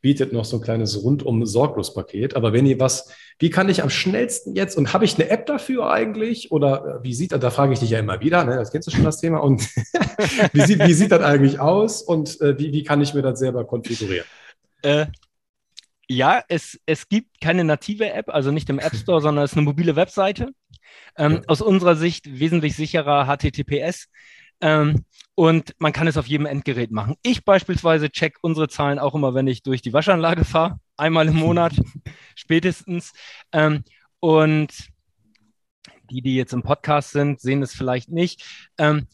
bietet 0.00 0.32
noch 0.32 0.44
so 0.44 0.56
ein 0.56 0.62
kleines 0.62 1.02
rundum 1.02 1.44
sorglos 1.44 1.94
Paket. 1.94 2.36
Aber 2.36 2.52
wenn 2.52 2.78
was, 2.80 3.12
wie 3.38 3.50
kann 3.50 3.68
ich 3.68 3.82
am 3.82 3.90
schnellsten 3.90 4.54
jetzt 4.54 4.76
und 4.76 4.92
habe 4.92 5.04
ich 5.04 5.16
eine 5.16 5.28
App 5.28 5.46
dafür 5.46 5.90
eigentlich 5.90 6.52
oder 6.52 7.00
äh, 7.00 7.04
wie 7.04 7.14
sieht 7.14 7.32
das, 7.32 7.40
da 7.40 7.50
frage 7.50 7.72
ich 7.72 7.80
dich 7.80 7.90
ja 7.90 7.98
immer 7.98 8.20
wieder, 8.20 8.44
ne? 8.44 8.56
das 8.56 8.70
kennst 8.70 8.88
du 8.88 8.92
schon 8.92 9.04
das 9.04 9.20
Thema 9.20 9.38
und 9.38 9.60
wie, 10.52 10.62
sieht, 10.62 10.84
wie 10.86 10.94
sieht 10.94 11.12
das 11.12 11.22
eigentlich 11.22 11.60
aus 11.60 12.02
und 12.02 12.40
äh, 12.40 12.58
wie, 12.58 12.72
wie 12.72 12.82
kann 12.82 13.00
ich 13.00 13.14
mir 13.14 13.22
das 13.22 13.38
selber 13.38 13.64
konfigurieren? 13.64 14.26
Äh, 14.82 15.06
ja, 16.10 16.42
es, 16.48 16.76
es 16.86 17.08
gibt 17.08 17.40
keine 17.40 17.62
native 17.62 18.12
App, 18.12 18.30
also 18.30 18.50
nicht 18.50 18.68
im 18.68 18.80
App 18.80 18.94
Store, 18.96 19.20
sondern 19.20 19.44
es 19.44 19.52
ist 19.52 19.56
eine 19.56 19.64
mobile 19.64 19.94
Webseite. 19.94 20.50
Ähm, 21.16 21.34
ja. 21.34 21.42
Aus 21.46 21.62
unserer 21.62 21.94
Sicht 21.94 22.40
wesentlich 22.40 22.74
sicherer 22.74 23.26
HTTPS. 23.26 24.08
Ähm, 24.60 25.04
und 25.36 25.74
man 25.78 25.92
kann 25.92 26.08
es 26.08 26.16
auf 26.16 26.26
jedem 26.26 26.46
Endgerät 26.46 26.90
machen. 26.90 27.14
Ich 27.22 27.44
beispielsweise 27.44 28.10
check 28.10 28.38
unsere 28.42 28.68
Zahlen 28.68 28.98
auch 28.98 29.14
immer, 29.14 29.34
wenn 29.34 29.46
ich 29.46 29.62
durch 29.62 29.82
die 29.82 29.92
Waschanlage 29.92 30.44
fahre, 30.44 30.80
einmal 30.96 31.28
im 31.28 31.36
Monat 31.36 31.74
spätestens. 32.34 33.12
Ähm, 33.52 33.84
und 34.18 34.90
die, 36.10 36.22
die 36.22 36.34
jetzt 36.34 36.52
im 36.52 36.64
Podcast 36.64 37.12
sind, 37.12 37.40
sehen 37.40 37.62
es 37.62 37.72
vielleicht 37.72 38.10
nicht. 38.10 38.44
Ähm, 38.78 39.06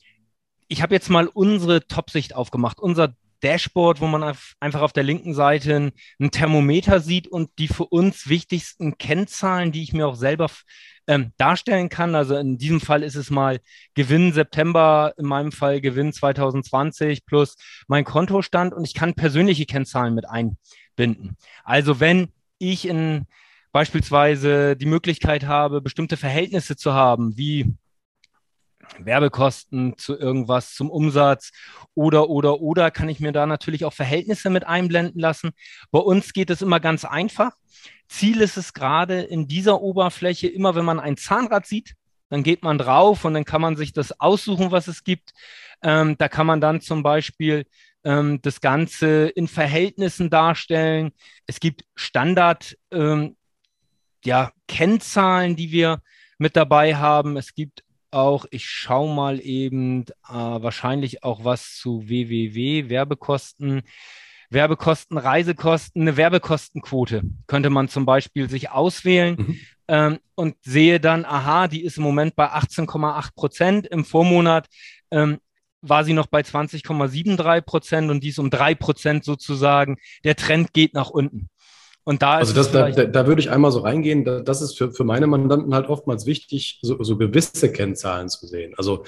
ich 0.67 0.81
habe 0.81 0.95
jetzt 0.95 1.11
mal 1.11 1.27
unsere 1.27 1.87
Top-Sicht 1.87 2.35
aufgemacht, 2.35 2.81
unser 2.81 3.15
Dashboard, 3.43 4.01
wo 4.01 4.07
man 4.07 4.23
einfach 4.61 4.81
auf 4.81 4.93
der 4.93 5.03
linken 5.03 5.35
Seite 5.35 5.93
ein, 6.21 6.31
Thermometer 6.31 7.01
sieht 7.01 7.29
und 7.29 7.51
die 7.59 7.69
für 7.69 7.87
uns 7.87 8.29
wichtigsten 8.29 8.99
Kennzahlen, 8.99 9.73
die 9.73 9.83
ich 9.83 9.93
mir 9.93 10.07
auch 10.07 10.17
selber 10.17 10.51
ähm, 11.07 11.33
darstellen 11.37 11.89
kann. 11.89 12.15
Also 12.15 12.37
in 12.37 12.59
diesem 12.59 12.81
Fall 12.81 13.03
ist 13.03 13.15
es 13.15 13.31
mal 13.31 13.61
Gewinn 13.95 14.33
September, 14.33 15.15
in 15.17 15.27
meinem 15.27 15.53
Fall 15.53 15.81
Gewinn 15.81 16.13
2020 16.13 17.27
plus 17.27 17.57
mein 17.89 18.05
Kontostand 18.05 18.75
und 18.75 18.85
ich 18.85 18.95
kann 18.95 19.15
persönliche 19.15 19.67
Kennzahlen 19.67 20.15
mit 20.15 20.29
einbinden. 20.29 21.37
Also 21.65 22.01
wenn 22.01 22.29
ich 22.59 22.89
in 22.89 23.27
beispielsweise 23.73 24.75
die 24.75 24.87
Möglichkeit 24.87 25.47
habe, 25.47 25.83
bestimmte 25.83 26.17
Verhältnisse 26.17 26.77
zu 26.77 26.95
haben, 26.95 27.37
wie 27.37 27.75
Werbekosten 28.99 29.97
zu 29.99 30.17
irgendwas, 30.17 30.75
zum 30.75 30.91
Umsatz 30.91 31.53
oder, 31.95 32.29
oder, 32.29 32.61
oder 32.61 32.91
kann 32.91 33.09
ich 33.09 33.21
mir 33.21 33.33
da 33.33 33.47
natürlich 33.47 33.85
auch 33.85 33.93
Verhältnisse 33.93 34.51
mit 34.51 34.67
einblenden 34.67 35.21
lassen. 35.21 35.51
Bei 35.91 35.99
uns 35.99 36.33
geht 36.33 36.51
es 36.51 36.63
immer 36.63 36.81
ganz 36.81 37.05
einfach. 37.05 37.53
Ziel 38.09 38.41
ist 38.41 38.57
es 38.57 38.73
gerade 38.73 39.23
in 39.23 39.49
dieser 39.49 39.81
Oberfläche, 39.81 40.49
immer 40.49 40.75
wenn 40.75 40.85
man 40.85 41.01
ein 41.01 41.17
Zahnrad 41.17 41.67
sieht, 41.67 41.95
dann 42.29 42.43
geht 42.43 42.63
man 42.63 42.79
drauf 42.79 43.25
und 43.25 43.35
dann 43.35 43.45
kann 43.45 43.61
man 43.61 43.77
sich 43.77 43.93
das 43.93 44.21
aussuchen, 44.21 44.71
was 44.71 44.89
es 44.89 45.05
gibt. 45.05 45.33
Ähm, 45.83 46.17
da 46.19 46.29
kann 46.29 46.47
man 46.47 46.61
dann 46.61 46.81
zum 46.81 47.03
Beispiel 47.03 47.67
ähm, 48.05 48.41
das 48.43 48.61
Ganze 48.61 49.29
in 49.29 49.49
Verhältnissen 49.49 50.31
darstellen. 50.31 51.13
Es 51.47 51.61
gibt 51.61 51.85
Standard, 51.95 52.77
ähm, 52.91 53.37
ja, 54.25 54.53
Kennzahlen, 54.67 55.55
die 55.57 55.71
wir 55.71 56.03
mit 56.39 56.57
dabei 56.57 56.97
haben. 56.97 57.37
Es 57.37 57.55
gibt 57.55 57.85
auch, 58.11 58.47
ich 58.51 58.67
schaue 58.67 59.15
mal 59.15 59.41
eben, 59.41 60.05
äh, 60.29 60.33
wahrscheinlich 60.33 61.23
auch 61.25 61.45
was 61.45 61.77
zu 61.77 62.09
www, 62.09 62.89
Werbekosten. 62.89 63.83
Werbekosten, 64.49 65.19
Reisekosten, 65.19 66.03
eine 66.03 66.17
Werbekostenquote 66.17 67.23
könnte 67.49 67.69
man 67.69 67.89
zum 67.89 68.07
Beispiel 68.07 68.49
sich 68.49 68.71
auswählen 68.71 69.37
mhm. 69.39 69.61
ähm, 69.89 70.19
und 70.37 70.57
sehe 70.63 71.01
dann, 71.01 71.25
aha, 71.25 71.67
die 71.67 71.83
ist 71.83 71.97
im 71.97 72.05
Moment 72.05 72.37
bei 72.37 72.53
18,8 72.53 73.35
Prozent. 73.35 73.87
Im 73.89 74.05
Vormonat 74.05 74.69
ähm, 75.11 75.39
war 75.83 76.05
sie 76.05 76.13
noch 76.13 76.27
bei 76.27 76.41
20,73 76.41 77.61
Prozent 77.63 78.11
und 78.11 78.23
dies 78.23 78.39
um 78.39 78.51
drei 78.51 78.75
Prozent 78.75 79.25
sozusagen. 79.25 79.99
Der 80.25 80.37
Trend 80.37 80.73
geht 80.73 80.95
nach 80.95 81.11
unten. 81.11 81.49
Und 82.09 82.23
da 82.23 82.37
also 82.37 82.55
das, 82.55 82.71
da, 82.71 82.89
da, 82.89 83.27
würde 83.27 83.41
ich 83.41 83.51
einmal 83.51 83.73
so 83.73 83.81
reingehen, 83.81 84.25
das 84.45 84.63
ist 84.63 84.79
für, 84.79 84.93
für 84.93 85.03
meine 85.03 85.27
Mandanten 85.27 85.75
halt 85.75 85.89
oftmals 85.89 86.25
wichtig, 86.25 86.79
so, 86.81 87.03
so 87.03 87.17
gewisse 87.17 87.73
Kennzahlen 87.73 88.29
zu 88.29 88.47
sehen. 88.47 88.75
Also 88.77 89.03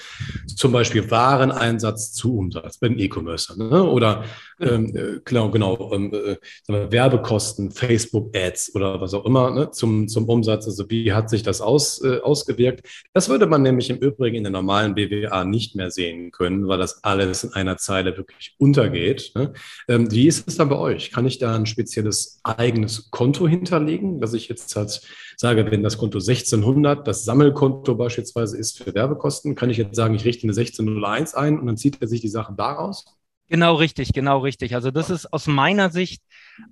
zum 0.56 0.72
Beispiel 0.72 1.08
Wareneinsatz 1.08 2.12
zu 2.12 2.36
Umsatz 2.36 2.78
beim 2.78 2.98
E-Commerce 2.98 3.56
ne? 3.56 3.84
oder 3.84 4.24
ähm, 4.60 4.96
äh, 4.96 5.20
genau, 5.24 5.50
genau 5.50 5.92
ähm, 5.92 6.12
äh, 6.12 6.36
Werbekosten, 6.68 7.70
Facebook-Ads 7.70 8.74
oder 8.74 9.00
was 9.00 9.14
auch 9.14 9.24
immer 9.24 9.50
ne? 9.50 9.70
zum, 9.70 10.08
zum 10.08 10.28
Umsatz. 10.28 10.66
Also 10.66 10.88
wie 10.90 11.12
hat 11.12 11.30
sich 11.30 11.42
das 11.42 11.60
aus, 11.60 12.02
äh, 12.02 12.20
ausgewirkt? 12.20 12.86
Das 13.12 13.28
würde 13.28 13.46
man 13.46 13.62
nämlich 13.62 13.90
im 13.90 13.98
Übrigen 13.98 14.36
in 14.36 14.44
der 14.44 14.52
normalen 14.52 14.94
BWA 14.94 15.44
nicht 15.44 15.76
mehr 15.76 15.90
sehen 15.90 16.30
können, 16.30 16.68
weil 16.68 16.78
das 16.78 17.04
alles 17.04 17.44
in 17.44 17.52
einer 17.52 17.76
Zeile 17.76 18.16
wirklich 18.16 18.54
untergeht. 18.58 19.32
Ne? 19.34 19.52
Ähm, 19.88 20.10
wie 20.10 20.26
ist 20.26 20.48
es 20.48 20.56
dann 20.56 20.68
bei 20.68 20.78
euch? 20.78 21.10
Kann 21.10 21.26
ich 21.26 21.38
da 21.38 21.54
ein 21.54 21.66
spezielles 21.66 22.40
eigenes 22.42 22.78
eigenes 22.88 23.10
Konto 23.10 23.48
hinterlegen, 23.48 24.20
dass 24.20 24.34
ich 24.34 24.48
jetzt 24.48 24.74
halt 24.76 25.00
sage, 25.36 25.70
wenn 25.70 25.82
das 25.82 25.98
Konto 25.98 26.18
1600 26.18 27.06
das 27.06 27.24
Sammelkonto 27.24 27.94
beispielsweise 27.94 28.56
ist 28.58 28.82
für 28.82 28.94
Werbekosten, 28.94 29.54
kann 29.54 29.70
ich 29.70 29.76
jetzt 29.76 29.96
sagen, 29.96 30.14
ich 30.14 30.24
richte 30.24 30.44
eine 30.44 30.52
1601 30.52 31.34
ein 31.34 31.58
und 31.58 31.66
dann 31.66 31.76
zieht 31.76 32.00
er 32.00 32.08
sich 32.08 32.20
die 32.20 32.28
Sachen 32.28 32.56
daraus? 32.56 33.17
Genau 33.48 33.76
richtig, 33.76 34.12
genau 34.12 34.38
richtig. 34.40 34.74
Also 34.74 34.90
das 34.90 35.10
ist 35.10 35.32
aus 35.32 35.46
meiner 35.46 35.90
Sicht 35.90 36.22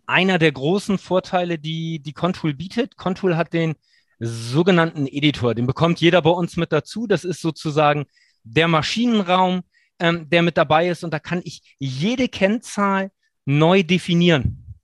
einer 0.07 0.39
der 0.39 0.53
großen 0.53 0.99
Vorteile, 0.99 1.59
die 1.59 2.01
die 2.01 2.13
Contool 2.13 2.55
bietet. 2.55 2.97
Contool 2.97 3.37
hat 3.37 3.53
den 3.53 3.77
sogenannten 4.19 5.07
Editor, 5.07 5.55
den 5.55 5.67
bekommt 5.67 6.01
jeder 6.01 6.23
bei 6.23 6.31
uns 6.31 6.57
mit 6.57 6.73
dazu. 6.73 7.07
Das 7.07 7.25
ist 7.25 7.41
sozusagen 7.41 8.07
der 8.45 8.69
Maschinenraum, 8.69 9.63
ähm, 9.99 10.29
der 10.29 10.43
mit 10.43 10.57
dabei 10.57 10.89
ist 10.89 11.05
und 11.05 11.13
da 11.13 11.19
kann 11.19 11.41
ich 11.45 11.77
jede 11.79 12.29
Kennzahl 12.29 13.11
neu 13.45 13.83
definieren 13.83 14.75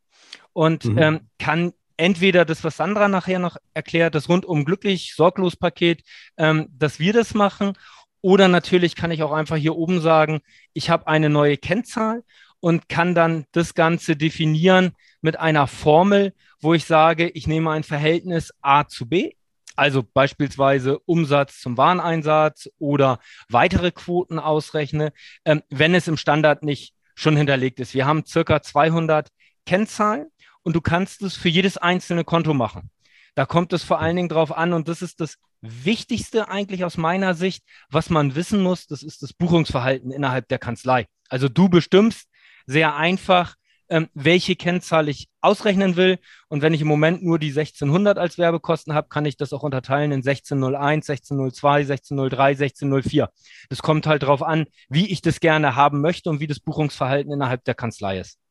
und 0.53 0.85
mhm. 0.85 0.99
ähm, 0.99 1.21
kann 1.39 1.73
entweder 1.97 2.45
das, 2.45 2.65
was 2.65 2.79
Sandra 2.79 3.09
nachher 3.09 3.39
noch 3.39 3.57
erklärt, 3.75 4.15
das 4.15 4.29
rundum 4.29 4.65
glücklich, 4.65 5.15
sorglos 5.15 5.57
Paket, 5.57 6.03
ähm, 6.37 6.69
dass 6.73 6.99
wir 6.99 7.13
das 7.13 7.35
machen. 7.35 7.75
Oder 8.23 8.49
natürlich 8.49 8.97
kann 8.97 9.11
ich 9.11 9.23
auch 9.23 9.33
einfach 9.33 9.57
hier 9.57 9.77
oben 9.77 10.01
sagen, 10.01 10.41
ich 10.73 10.89
habe 10.89 11.09
eine 11.09 11.29
neue 11.29 11.59
Kennzahl 11.59 12.23
und 12.61 12.89
kann 12.89 13.15
dann 13.15 13.45
das 13.53 13.75
Ganze 13.75 14.17
definieren 14.17 14.93
mit 15.21 15.39
einer 15.39 15.67
Formel, 15.67 16.33
wo 16.61 16.73
ich 16.73 16.85
sage, 16.85 17.29
ich 17.29 17.49
nehme 17.49 17.73
ein 17.73 17.83
Verhältnis 17.83 18.53
A 18.63 18.87
zu 18.87 19.09
B, 19.09 19.33
also 19.75 20.05
beispielsweise 20.05 21.01
Umsatz 21.01 21.61
zum 21.61 21.77
Wareneinsatz 21.77 22.71
oder 22.79 23.19
weitere 23.49 23.91
Quoten 23.91 24.39
ausrechne, 24.39 25.13
ähm, 25.45 25.63
wenn 25.71 25.95
es 25.95 26.07
im 26.07 26.17
Standard 26.17 26.63
nicht 26.63 26.95
schon 27.17 27.37
hinterlegt 27.37 27.81
ist. 27.81 27.95
Wir 27.95 28.07
haben 28.07 28.25
circa 28.25 28.63
200 28.63 29.29
Kennzahlen 29.67 30.29
und 30.63 30.77
du 30.77 30.81
kannst 30.81 31.23
es 31.23 31.37
für 31.37 31.49
jedes 31.49 31.77
einzelne 31.77 32.25
Konto 32.25 32.55
machen. 32.55 32.91
Da 33.35 33.47
kommt 33.47 33.73
es 33.73 33.83
vor 33.83 34.01
allen 34.01 34.17
Dingen 34.17 34.29
drauf 34.29 34.57
an 34.57 34.73
und 34.73 34.89
das 34.89 35.03
ist 35.03 35.21
das 35.21 35.39
Wichtigste 35.63 36.49
eigentlich 36.49 36.85
aus 36.85 36.97
meiner 36.97 37.35
Sicht, 37.35 37.63
was 37.89 38.11
man 38.11 38.35
wissen 38.35 38.63
muss, 38.63 38.87
das 38.87 39.03
ist 39.03 39.23
das 39.23 39.33
Buchungsverhalten 39.33 40.11
innerhalb 40.11 40.49
der 40.49 40.59
Kanzlei. 40.59 41.07
Also 41.29 41.49
du 41.49 41.69
bestimmst 41.69 42.29
sehr 42.67 42.97
einfach, 42.97 43.55
ähm, 43.89 44.09
welche 44.15 44.57
Kennzahl 44.57 45.09
ich 45.09 45.29
ausrechnen 45.41 45.97
will. 45.97 46.19
Und 46.49 46.63
wenn 46.63 46.75
ich 46.75 46.81
im 46.81 46.89
Moment 46.89 47.23
nur 47.23 47.39
die 47.39 47.53
1600 47.53 48.19
als 48.19 48.39
Werbekosten 48.39 48.93
habe, 48.93 49.09
kann 49.09 49.25
ich 49.25 49.37
das 49.37 49.53
auch 49.53 49.63
unterteilen 49.63 50.13
in 50.13 50.19
1601, 50.19 51.09
1602, 51.09 51.81
1603, 51.83 52.45
1604. 52.53 53.31
Das 53.69 53.83
kommt 53.83 54.07
halt 54.07 54.25
darauf 54.25 54.43
an, 54.43 54.67
wie 54.89 55.13
ich 55.13 55.23
das 55.23 55.41
gerne 55.41 55.77
haben 55.77 56.01
möchte 56.01 56.31
und 56.31 56.41
wie 56.41 56.47
das 56.47 56.59
Buchungsverhalten 56.59 57.33
innerhalb 57.33 57.65
der 57.65 57.75
Kanzlei 57.75 58.19
ist. 58.19 58.42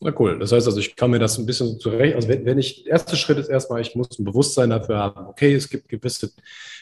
Na 0.00 0.12
cool. 0.18 0.38
Das 0.38 0.52
heißt 0.52 0.66
also, 0.66 0.78
ich 0.80 0.96
kann 0.96 1.10
mir 1.10 1.18
das 1.18 1.38
ein 1.38 1.46
bisschen 1.46 1.78
zurecht. 1.78 2.14
Also 2.14 2.28
wenn, 2.28 2.44
wenn 2.44 2.58
ich, 2.58 2.84
der 2.84 2.92
erste 2.92 3.16
Schritt 3.16 3.38
ist 3.38 3.48
erstmal, 3.48 3.80
ich 3.80 3.94
muss 3.94 4.18
ein 4.18 4.24
Bewusstsein 4.24 4.70
dafür 4.70 4.98
haben, 4.98 5.26
okay, 5.26 5.54
es 5.54 5.68
gibt 5.68 5.88
gewisse, 5.88 6.30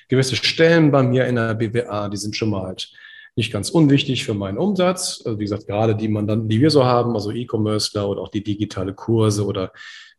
gewisse 0.09 0.37
Stellen 0.37 0.91
bei 0.91 1.03
mir 1.03 1.27
in 1.27 1.37
der 1.37 1.55
BWA, 1.55 2.09
die 2.09 2.17
sind 2.17 2.37
schon 2.37 2.51
mal 2.51 2.63
halt 2.63 2.93
nicht 3.37 3.53
ganz 3.53 3.71
unwichtig 3.71 4.25
für 4.25 4.35
meinen 4.35 4.59
Umsatz. 4.59 5.23
Also 5.25 5.39
wie 5.39 5.45
gesagt, 5.45 5.67
gerade 5.67 5.95
die 5.97 6.09
Mandanten, 6.09 6.49
die 6.49 6.61
wir 6.61 6.71
so 6.71 6.85
haben, 6.85 7.15
also 7.15 7.31
E-Commercer 7.31 8.09
oder 8.09 8.23
auch 8.23 8.29
die 8.29 8.43
digitale 8.43 8.93
Kurse 8.93 9.47
oder 9.47 9.73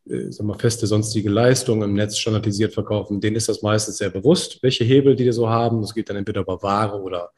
äh, 0.10 0.32
sagen 0.32 0.50
wir, 0.50 0.60
feste 0.60 0.88
sonstige 0.88 1.30
Leistungen 1.30 1.84
im 1.84 1.94
Netz 1.94 2.18
standardisiert 2.18 2.74
verkaufen, 2.74 3.22
denen 3.22 3.36
ist 3.36 3.50
das 3.50 3.62
meistens 3.62 3.98
sehr 3.98 4.10
bewusst, 4.10 4.62
welche 4.62 4.84
Hebel 4.84 5.16
die 5.16 5.32
so 5.32 5.50
haben. 5.50 5.82
Das 5.82 5.94
geht 5.94 6.10
dann 6.10 6.18
entweder 6.18 6.42
über 6.42 6.62
Ware 6.64 7.02
oder 7.02 7.32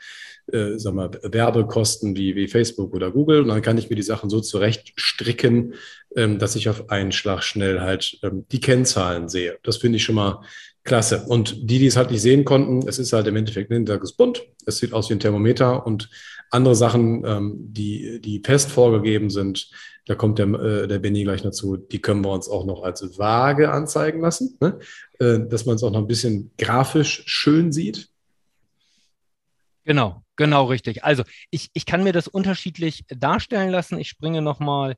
äh, 0.52 0.78
sag 0.78 0.94
mal, 0.94 1.12
Werbekosten 1.24 2.16
wie, 2.16 2.36
wie 2.36 2.48
Facebook 2.48 2.94
oder 2.94 3.12
Google. 3.12 3.42
Und 3.42 3.50
dann 3.50 3.62
kann 3.62 3.78
ich 3.78 3.90
mir 3.90 3.96
die 3.96 4.04
Sachen 4.04 4.30
so 4.30 4.42
zurecht 4.42 4.94
stricken, 4.96 5.74
ähm, 6.16 6.40
dass 6.40 6.56
ich 6.56 6.70
auf 6.70 6.90
einen 6.90 7.12
Schlag 7.12 7.44
schnell 7.44 7.82
halt 7.82 8.20
ähm, 8.24 8.46
die 8.52 8.60
Kennzahlen 8.60 9.30
sehe. 9.30 9.58
Das 9.64 9.78
finde 9.78 9.98
ich 9.98 10.04
schon 10.04 10.16
mal 10.16 10.42
klasse. 10.84 11.26
Und 11.28 11.70
die, 11.70 11.80
die 11.80 11.88
es 11.88 11.98
halt 11.98 12.12
nicht 12.12 12.22
sehen 12.22 12.46
konnten, 12.46 12.88
es 12.88 13.00
ist 13.00 13.14
halt 13.14 13.28
im 13.28 13.36
Endeffekt 13.36 13.72
ein 13.72 13.86
ist 13.88 14.18
bunt. 14.18 14.44
Es 14.66 14.78
sieht 14.78 14.94
aus 14.94 15.10
wie 15.10 15.16
ein 15.16 15.20
Thermometer 15.20 15.86
und 15.86 16.10
andere 16.52 16.76
Sachen, 16.76 17.24
ähm, 17.26 17.56
die, 17.58 18.22
die 18.22 18.42
fest 18.44 18.72
vorgegeben 18.72 19.30
sind, 19.30 19.70
da 20.06 20.14
kommt 20.14 20.38
der, 20.38 20.48
äh, 20.48 20.88
der 20.88 21.00
Benny 21.00 21.24
gleich 21.24 21.42
dazu, 21.42 21.78
die 21.78 22.00
können 22.00 22.24
wir 22.24 22.32
uns 22.32 22.48
auch 22.48 22.66
noch 22.66 22.84
als 22.84 23.18
Waage 23.18 23.72
anzeigen 23.72 24.22
lassen, 24.22 24.58
ne? 24.62 24.80
äh, 25.20 25.40
dass 25.48 25.66
man 25.66 25.76
es 25.76 25.84
auch 25.84 25.92
noch 25.92 26.00
ein 26.00 26.08
bisschen 26.08 26.52
grafisch 26.58 27.24
schön 27.26 27.72
sieht. 27.72 28.10
Genau, 29.86 30.24
genau 30.36 30.66
richtig. 30.66 31.04
Also 31.04 31.24
ich, 31.52 31.70
ich 31.74 31.86
kann 31.86 32.04
mir 32.04 32.12
das 32.12 32.28
unterschiedlich 32.28 33.06
darstellen 33.08 33.70
lassen. 33.70 34.00
Ich 34.00 34.10
springe 34.10 34.42
nochmal 34.42 34.96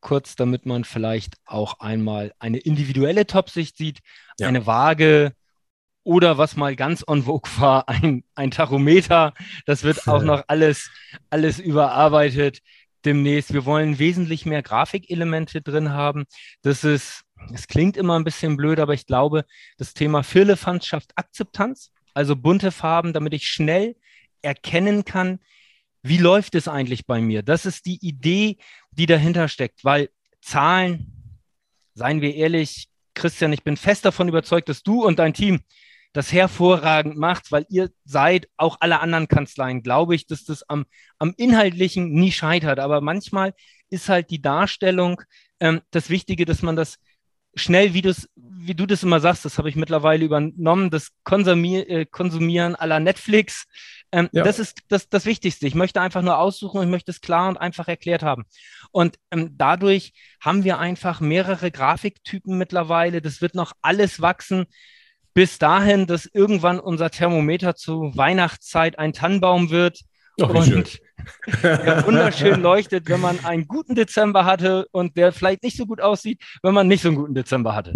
kurz, 0.00 0.36
damit 0.36 0.66
man 0.66 0.84
vielleicht 0.84 1.34
auch 1.44 1.80
einmal 1.80 2.32
eine 2.38 2.58
individuelle 2.58 3.26
Top-Sicht 3.26 3.76
sieht, 3.76 3.98
ja. 4.38 4.48
eine 4.48 4.66
Waage 4.66 5.32
oder 6.02 6.38
was 6.38 6.56
mal 6.56 6.76
ganz 6.76 7.04
on 7.06 7.24
vogue 7.24 7.50
war, 7.58 7.88
ein, 7.88 8.24
ein 8.34 8.50
Tachometer. 8.50 9.34
Das 9.66 9.82
wird 9.82 10.08
auch 10.08 10.22
noch 10.22 10.44
alles, 10.48 10.90
alles 11.28 11.58
überarbeitet 11.58 12.60
demnächst. 13.04 13.52
Wir 13.52 13.64
wollen 13.64 13.98
wesentlich 13.98 14.46
mehr 14.46 14.62
Grafikelemente 14.62 15.60
drin 15.60 15.90
haben. 15.90 16.24
Das 16.62 16.84
ist, 16.84 17.22
es 17.52 17.66
klingt 17.66 17.96
immer 17.96 18.18
ein 18.18 18.24
bisschen 18.24 18.56
blöd, 18.56 18.78
aber 18.78 18.94
ich 18.94 19.06
glaube, 19.06 19.44
das 19.76 19.92
Thema 19.92 20.22
Firlefanz 20.22 20.86
schafft 20.86 21.12
Akzeptanz. 21.16 21.92
Also 22.14 22.34
bunte 22.34 22.72
Farben, 22.72 23.12
damit 23.12 23.34
ich 23.34 23.46
schnell 23.46 23.94
erkennen 24.42 25.04
kann, 25.04 25.40
wie 26.02 26.18
läuft 26.18 26.54
es 26.54 26.68
eigentlich 26.68 27.06
bei 27.06 27.20
mir? 27.20 27.42
Das 27.42 27.66
ist 27.66 27.86
die 27.86 27.98
Idee, 28.06 28.56
die 28.90 29.06
dahinter 29.06 29.48
steckt, 29.48 29.84
weil 29.84 30.10
Zahlen, 30.40 31.38
seien 31.94 32.20
wir 32.20 32.34
ehrlich, 32.34 32.88
Christian, 33.14 33.52
ich 33.52 33.64
bin 33.64 33.76
fest 33.76 34.04
davon 34.04 34.28
überzeugt, 34.28 34.68
dass 34.68 34.82
du 34.82 35.04
und 35.04 35.18
dein 35.18 35.34
Team 35.34 35.60
das 36.12 36.32
hervorragend 36.32 37.16
macht, 37.16 37.52
weil 37.52 37.66
ihr 37.68 37.90
seid, 38.04 38.48
auch 38.56 38.78
alle 38.80 39.00
anderen 39.00 39.28
Kanzleien, 39.28 39.82
glaube 39.82 40.14
ich, 40.14 40.26
dass 40.26 40.44
das 40.44 40.68
am, 40.68 40.86
am 41.18 41.34
Inhaltlichen 41.36 42.12
nie 42.12 42.32
scheitert. 42.32 42.80
Aber 42.80 43.00
manchmal 43.00 43.54
ist 43.90 44.08
halt 44.08 44.30
die 44.30 44.42
Darstellung 44.42 45.22
ähm, 45.60 45.82
das 45.90 46.10
Wichtige, 46.10 46.46
dass 46.46 46.62
man 46.62 46.76
das 46.76 46.98
schnell, 47.54 47.94
wie, 47.94 48.02
wie 48.36 48.74
du 48.74 48.86
das 48.86 49.02
immer 49.02 49.20
sagst, 49.20 49.44
das 49.44 49.58
habe 49.58 49.68
ich 49.68 49.76
mittlerweile 49.76 50.24
übernommen, 50.24 50.90
das 50.90 51.10
Konsumier 51.24 51.88
äh, 51.88 52.06
Konsumieren 52.06 52.74
aller 52.74 53.00
Netflix. 53.00 53.66
Ähm, 54.12 54.28
ja. 54.32 54.42
Das 54.42 54.58
ist 54.58 54.80
das, 54.88 55.08
das 55.08 55.24
Wichtigste. 55.26 55.66
Ich 55.66 55.74
möchte 55.74 56.00
einfach 56.00 56.22
nur 56.22 56.38
aussuchen 56.38 56.78
und 56.78 56.84
ich 56.84 56.90
möchte 56.90 57.10
es 57.10 57.20
klar 57.20 57.48
und 57.48 57.56
einfach 57.56 57.88
erklärt 57.88 58.22
haben. 58.22 58.44
Und 58.90 59.18
ähm, 59.30 59.56
dadurch 59.56 60.12
haben 60.40 60.64
wir 60.64 60.78
einfach 60.78 61.20
mehrere 61.20 61.70
Grafiktypen 61.70 62.58
mittlerweile. 62.58 63.22
Das 63.22 63.40
wird 63.40 63.54
noch 63.54 63.72
alles 63.82 64.20
wachsen 64.20 64.66
bis 65.34 65.58
dahin, 65.58 66.06
dass 66.06 66.26
irgendwann 66.26 66.80
unser 66.80 67.10
Thermometer 67.10 67.74
zu 67.74 68.12
Weihnachtszeit 68.16 68.98
ein 68.98 69.12
Tannenbaum 69.12 69.70
wird. 69.70 70.00
Oh, 70.40 70.46
und 70.46 71.00
der 71.62 72.06
wunderschön 72.06 72.60
leuchtet, 72.60 73.08
wenn 73.08 73.20
man 73.20 73.44
einen 73.44 73.66
guten 73.66 73.94
Dezember 73.94 74.44
hatte 74.44 74.86
und 74.92 75.16
der 75.16 75.32
vielleicht 75.32 75.62
nicht 75.62 75.76
so 75.76 75.86
gut 75.86 76.00
aussieht, 76.00 76.40
wenn 76.62 76.74
man 76.74 76.88
nicht 76.88 77.02
so 77.02 77.08
einen 77.08 77.16
guten 77.16 77.34
Dezember 77.34 77.74
hatte. 77.74 77.94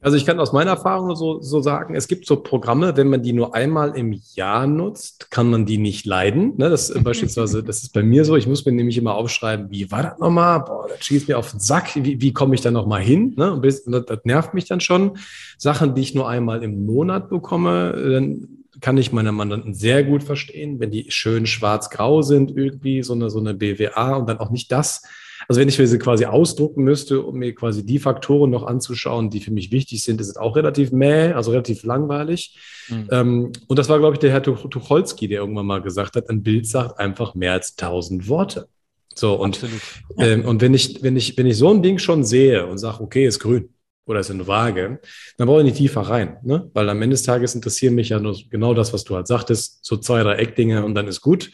Also 0.00 0.16
ich 0.16 0.24
kann 0.24 0.38
aus 0.38 0.52
meiner 0.52 0.70
Erfahrung 0.70 1.16
so, 1.16 1.42
so 1.42 1.60
sagen, 1.60 1.96
es 1.96 2.06
gibt 2.06 2.24
so 2.24 2.36
Programme, 2.36 2.96
wenn 2.96 3.08
man 3.08 3.20
die 3.20 3.32
nur 3.32 3.56
einmal 3.56 3.96
im 3.96 4.12
Jahr 4.34 4.68
nutzt, 4.68 5.32
kann 5.32 5.50
man 5.50 5.66
die 5.66 5.78
nicht 5.78 6.06
leiden. 6.06 6.54
Ne, 6.56 6.70
das 6.70 6.94
beispielsweise, 7.02 7.64
das 7.64 7.82
ist 7.82 7.92
bei 7.92 8.04
mir 8.04 8.24
so, 8.24 8.36
ich 8.36 8.46
muss 8.46 8.64
mir 8.64 8.70
nämlich 8.70 8.96
immer 8.96 9.16
aufschreiben, 9.16 9.70
wie 9.70 9.90
war 9.90 10.04
das 10.04 10.18
nochmal? 10.20 10.60
Boah, 10.60 10.86
das 10.88 11.04
schießt 11.04 11.26
mir 11.26 11.36
auf 11.36 11.50
den 11.50 11.58
Sack, 11.58 11.96
wie, 11.96 12.20
wie 12.20 12.32
komme 12.32 12.54
ich 12.54 12.60
da 12.60 12.70
nochmal 12.70 13.02
hin? 13.02 13.34
Ne? 13.36 13.60
Das, 13.60 13.82
das 13.84 14.20
nervt 14.22 14.54
mich 14.54 14.66
dann 14.66 14.80
schon. 14.80 15.18
Sachen, 15.56 15.96
die 15.96 16.02
ich 16.02 16.14
nur 16.14 16.28
einmal 16.28 16.62
im 16.62 16.86
Monat 16.86 17.28
bekomme, 17.28 17.92
dann 17.92 18.57
kann 18.80 18.96
ich 18.96 19.12
meine 19.12 19.32
Mandanten 19.32 19.74
sehr 19.74 20.04
gut 20.04 20.22
verstehen, 20.22 20.80
wenn 20.80 20.90
die 20.90 21.10
schön 21.10 21.46
schwarz-grau 21.46 22.22
sind, 22.22 22.56
irgendwie, 22.56 23.02
so 23.02 23.12
eine, 23.12 23.30
so 23.30 23.38
eine 23.38 23.54
BWA 23.54 24.16
und 24.16 24.28
dann 24.28 24.38
auch 24.38 24.50
nicht 24.50 24.70
das. 24.72 25.02
Also 25.46 25.60
wenn 25.60 25.68
ich 25.68 25.78
mir 25.78 25.86
sie 25.86 25.98
quasi 25.98 26.26
ausdrucken 26.26 26.82
müsste, 26.82 27.22
um 27.22 27.38
mir 27.38 27.54
quasi 27.54 27.84
die 27.86 27.98
Faktoren 27.98 28.50
noch 28.50 28.64
anzuschauen, 28.66 29.30
die 29.30 29.40
für 29.40 29.52
mich 29.52 29.70
wichtig 29.70 30.02
sind, 30.02 30.20
ist 30.20 30.28
es 30.28 30.36
auch 30.36 30.56
relativ 30.56 30.90
mäh, 30.90 31.32
also 31.32 31.52
relativ 31.52 31.84
langweilig. 31.84 32.58
Mhm. 32.88 33.08
Ähm, 33.10 33.52
und 33.66 33.78
das 33.78 33.88
war, 33.88 33.98
glaube 33.98 34.14
ich, 34.14 34.20
der 34.20 34.32
Herr 34.32 34.42
Tucholsky, 34.42 35.28
der 35.28 35.40
irgendwann 35.40 35.66
mal 35.66 35.80
gesagt 35.80 36.16
hat, 36.16 36.28
ein 36.28 36.42
Bild 36.42 36.66
sagt 36.66 36.98
einfach 36.98 37.34
mehr 37.34 37.52
als 37.52 37.76
tausend 37.76 38.28
Worte. 38.28 38.68
So, 39.14 39.34
und, 39.34 39.60
ähm, 40.18 40.44
und 40.44 40.60
wenn 40.60 40.74
ich, 40.74 41.02
wenn 41.02 41.16
ich, 41.16 41.36
wenn 41.36 41.46
ich 41.46 41.56
so 41.56 41.70
ein 41.70 41.82
Ding 41.82 41.98
schon 41.98 42.24
sehe 42.24 42.66
und 42.66 42.78
sage, 42.78 43.00
okay, 43.02 43.26
ist 43.26 43.40
grün, 43.40 43.68
oder 44.08 44.20
ist 44.20 44.30
eine 44.30 44.46
Waage, 44.46 45.00
dann 45.36 45.46
brauche 45.46 45.60
ich 45.60 45.64
nicht 45.64 45.76
tiefer 45.76 46.00
rein, 46.00 46.38
ne? 46.42 46.70
weil 46.72 46.88
am 46.88 47.00
Ende 47.02 47.14
des 47.14 47.22
Tages 47.22 47.54
interessieren 47.54 47.94
mich 47.94 48.08
ja 48.08 48.18
nur 48.18 48.36
genau 48.50 48.74
das, 48.74 48.92
was 48.92 49.04
du 49.04 49.14
halt 49.14 49.26
sagtest, 49.26 49.84
so 49.84 49.96
zwei, 49.98 50.22
drei 50.22 50.36
Eckdinge 50.36 50.84
und 50.84 50.94
dann 50.94 51.06
ist 51.06 51.20
gut. 51.20 51.50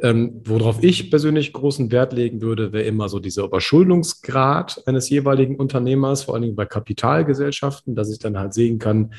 Ähm, 0.00 0.42
worauf 0.44 0.82
ich 0.82 1.10
persönlich 1.10 1.52
großen 1.52 1.90
Wert 1.90 2.12
legen 2.12 2.42
würde, 2.42 2.72
wäre 2.72 2.84
immer 2.84 3.08
so 3.08 3.18
dieser 3.18 3.44
Überschuldungsgrad 3.44 4.82
eines 4.86 5.08
jeweiligen 5.08 5.56
Unternehmers, 5.56 6.24
vor 6.24 6.34
allen 6.34 6.42
Dingen 6.42 6.56
bei 6.56 6.66
Kapitalgesellschaften, 6.66 7.94
dass 7.94 8.10
ich 8.10 8.18
dann 8.18 8.38
halt 8.38 8.52
sehen 8.54 8.78
kann, 8.78 9.12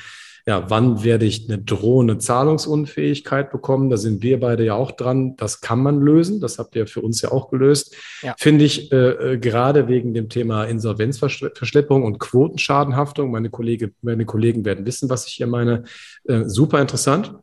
ja, 0.47 0.69
wann 0.69 1.03
werde 1.03 1.25
ich 1.25 1.49
eine 1.49 1.59
drohende 1.59 2.19
Zahlungsunfähigkeit 2.19 3.51
bekommen? 3.51 3.89
Da 3.89 3.97
sind 3.97 4.23
wir 4.23 4.39
beide 4.39 4.63
ja 4.63 4.75
auch 4.75 4.91
dran. 4.91 5.35
Das 5.35 5.59
kann 5.59 5.79
man 5.79 5.99
lösen. 5.99 6.39
Das 6.39 6.57
habt 6.57 6.73
ihr 6.77 6.87
für 6.87 7.01
uns 7.01 7.21
ja 7.21 7.33
auch 7.33 7.49
gelöst. 7.49 7.93
Ja. 8.21 8.33
Finde 8.37 8.63
ich 8.63 8.89
äh, 8.93 9.33
äh 9.33 9.37
gerade 9.37 9.89
wegen 9.89 10.13
dem 10.13 10.29
Thema 10.29 10.63
Insolvenzverschleppung 10.63 12.03
und 12.03 12.19
Quotenschadenhaftung. 12.19 13.29
Meine, 13.29 13.49
Kollege, 13.49 13.91
meine 14.01 14.23
Kollegen 14.23 14.63
werden 14.63 14.85
wissen, 14.85 15.09
was 15.09 15.27
ich 15.27 15.33
hier 15.33 15.47
meine. 15.47 15.83
Äh, 16.23 16.45
super 16.45 16.81
interessant 16.81 17.33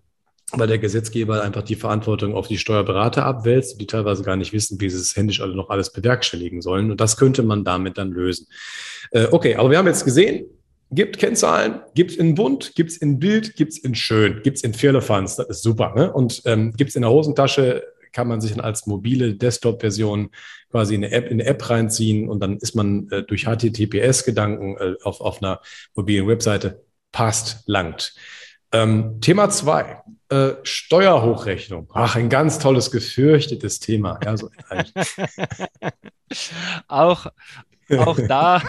weil 0.57 0.69
der 0.69 0.79
Gesetzgeber 0.79 1.43
einfach 1.43 1.63
die 1.63 1.75
Verantwortung 1.75 2.35
auf 2.35 2.47
die 2.47 2.59
Steuerberater 2.59 3.25
abwälzt, 3.25 3.81
die 3.81 3.89
teilweise 3.89 4.23
gar 4.23 4.37
nicht 4.37 4.53
wissen, 4.53 4.81
wie 4.81 4.89
sie 4.89 4.99
es 4.99 5.17
händisch 5.17 5.41
alle 5.41 5.57
noch 5.57 5.69
alles 5.69 5.91
bewerkstelligen 5.91 6.63
sollen. 6.63 6.93
Und 6.93 7.01
das 7.01 7.17
könnte 7.17 7.43
man 7.43 7.65
damit 7.65 7.99
dann 7.99 8.13
lösen. 8.13 8.47
Äh, 9.11 9.27
okay, 9.33 9.57
aber 9.57 9.71
wir 9.71 9.79
haben 9.79 9.89
jetzt 9.89 10.05
gesehen, 10.05 10.47
gibt 10.95 11.19
Kennzahlen, 11.19 11.81
gibt 11.95 12.13
es 12.13 12.17
in 12.17 12.35
bunt, 12.35 12.75
gibt 12.75 12.91
es 12.91 12.97
in 12.97 13.19
Bild, 13.19 13.57
gibt 13.57 13.73
es 13.73 13.79
in 13.79 13.95
schön, 13.95 14.43
gibt 14.43 14.59
es 14.59 14.65
in 14.65 14.75
Firlefanz, 14.75 15.37
das 15.37 15.49
ist 15.49 15.63
super. 15.63 15.95
Ne? 15.95 16.13
Und 16.13 16.43
ähm, 16.45 16.73
gibt 16.73 16.91
es 16.91 16.97
in 16.97 17.03
der 17.03 17.11
Hosentasche, 17.11 17.83
kann 18.13 18.29
man 18.29 18.41
sich 18.41 18.53
dann 18.53 18.61
als 18.61 18.87
mobile 18.87 19.35
Desktop-Version 19.35 20.31
quasi 20.71 20.95
in 20.95 21.05
eine 21.05 21.13
App, 21.13 21.27
in 21.27 21.41
eine 21.41 21.49
App 21.49 21.69
reinziehen 21.69 22.29
und 22.29 22.41
dann 22.41 22.59
ist 22.59 22.75
man 22.75 23.09
äh, 23.11 23.23
durch 23.25 23.45
HTTPS-Gedanken 23.45 24.77
äh, 24.77 24.95
auf, 25.03 25.21
auf 25.21 25.43
einer 25.43 25.61
mobilen 25.95 26.27
Webseite, 26.29 26.85
passt, 27.13 27.63
langt. 27.67 28.15
Ähm, 28.73 29.21
Thema 29.21 29.51
zwei, 29.51 30.03
äh, 30.31 30.55
Steuerhochrechnung. 30.63 31.91
Ach, 31.93 32.17
ein 32.17 32.29
ganz 32.29 32.59
tolles, 32.59 32.91
gefürchtetes 32.91 33.79
Thema. 33.79 34.19
Ja, 34.25 34.37
so 34.37 34.51
auch, 36.89 37.27
auch 37.91 38.19
da, 38.29 38.63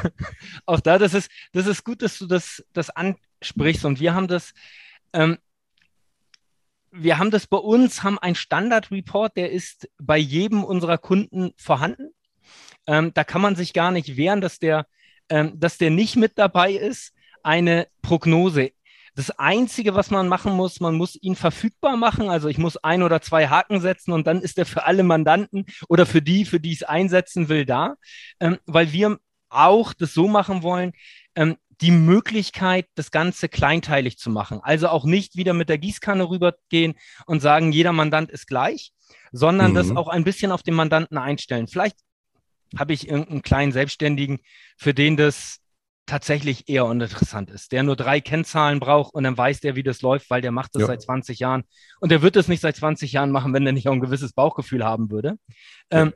auch 0.65 0.79
da, 0.79 0.97
das 0.97 1.13
ist, 1.13 1.29
das 1.53 1.67
ist 1.67 1.83
gut, 1.83 2.01
dass 2.01 2.17
du 2.17 2.27
das, 2.27 2.63
das 2.73 2.89
ansprichst. 2.89 3.85
Und 3.85 3.99
wir 3.99 4.13
haben 4.13 4.27
das, 4.27 4.53
ähm, 5.13 5.37
wir 6.91 7.17
haben 7.17 7.31
das 7.31 7.47
bei 7.47 7.57
uns, 7.57 8.03
haben 8.03 8.19
einen 8.19 8.35
Standard-Report, 8.35 9.35
der 9.35 9.51
ist 9.51 9.89
bei 9.97 10.17
jedem 10.17 10.63
unserer 10.63 10.97
Kunden 10.97 11.51
vorhanden. 11.57 12.11
Ähm, 12.87 13.11
da 13.13 13.23
kann 13.23 13.41
man 13.41 13.55
sich 13.55 13.73
gar 13.73 13.91
nicht 13.91 14.15
wehren, 14.17 14.41
dass 14.41 14.59
der, 14.59 14.87
ähm, 15.29 15.59
dass 15.59 15.77
der 15.77 15.91
nicht 15.91 16.15
mit 16.15 16.37
dabei 16.37 16.73
ist. 16.73 17.13
Eine 17.43 17.87
Prognose. 18.01 18.71
Das 19.15 19.31
Einzige, 19.31 19.95
was 19.95 20.11
man 20.11 20.27
machen 20.27 20.53
muss, 20.53 20.81
man 20.81 20.95
muss 20.95 21.15
ihn 21.15 21.35
verfügbar 21.35 21.95
machen. 21.95 22.29
Also 22.29 22.49
ich 22.49 22.57
muss 22.57 22.77
ein 22.77 23.01
oder 23.01 23.21
zwei 23.21 23.47
Haken 23.47 23.79
setzen 23.79 24.11
und 24.11 24.27
dann 24.27 24.41
ist 24.41 24.57
er 24.57 24.65
für 24.65 24.85
alle 24.85 25.03
Mandanten 25.03 25.65
oder 25.87 26.05
für 26.05 26.21
die, 26.21 26.45
für 26.45 26.59
die 26.59 26.73
ich 26.73 26.81
es 26.81 26.83
einsetzen 26.83 27.47
will, 27.47 27.65
da. 27.65 27.95
Ähm, 28.39 28.57
weil 28.65 28.91
wir 28.91 29.17
auch 29.49 29.93
das 29.93 30.13
so 30.13 30.27
machen 30.27 30.63
wollen, 30.63 30.91
ähm, 31.35 31.55
die 31.81 31.91
Möglichkeit, 31.91 32.87
das 32.95 33.11
Ganze 33.11 33.49
kleinteilig 33.49 34.17
zu 34.17 34.29
machen. 34.29 34.59
Also 34.61 34.89
auch 34.89 35.05
nicht 35.05 35.35
wieder 35.35 35.53
mit 35.53 35.69
der 35.69 35.77
Gießkanne 35.77 36.29
rübergehen 36.29 36.95
und 37.25 37.41
sagen, 37.41 37.71
jeder 37.71 37.91
Mandant 37.91 38.31
ist 38.31 38.47
gleich, 38.47 38.91
sondern 39.31 39.71
mhm. 39.71 39.75
das 39.75 39.95
auch 39.95 40.07
ein 40.07 40.23
bisschen 40.23 40.51
auf 40.51 40.63
den 40.63 40.73
Mandanten 40.73 41.17
einstellen. 41.17 41.67
Vielleicht 41.67 41.97
habe 42.77 42.93
ich 42.93 43.07
irgendeinen 43.07 43.41
kleinen 43.41 43.71
Selbstständigen, 43.71 44.39
für 44.77 44.93
den 44.93 45.17
das 45.17 45.59
tatsächlich 46.05 46.69
eher 46.69 46.85
uninteressant 46.85 47.49
ist, 47.49 47.71
der 47.71 47.83
nur 47.83 47.95
drei 47.95 48.21
Kennzahlen 48.21 48.79
braucht 48.79 49.13
und 49.13 49.23
dann 49.23 49.37
weiß 49.37 49.59
der, 49.61 49.75
wie 49.75 49.83
das 49.83 50.01
läuft, 50.01 50.29
weil 50.29 50.41
der 50.41 50.51
macht 50.51 50.75
das 50.75 50.81
ja. 50.81 50.87
seit 50.87 51.01
20 51.01 51.39
Jahren. 51.39 51.63
Und 51.99 52.11
der 52.11 52.21
wird 52.21 52.35
es 52.35 52.47
nicht 52.47 52.61
seit 52.61 52.75
20 52.75 53.11
Jahren 53.11 53.31
machen, 53.31 53.53
wenn 53.53 53.65
er 53.65 53.71
nicht 53.71 53.87
auch 53.87 53.93
ein 53.93 54.01
gewisses 54.01 54.33
Bauchgefühl 54.33 54.83
haben 54.83 55.09
würde. 55.09 55.37
Ähm, 55.89 56.13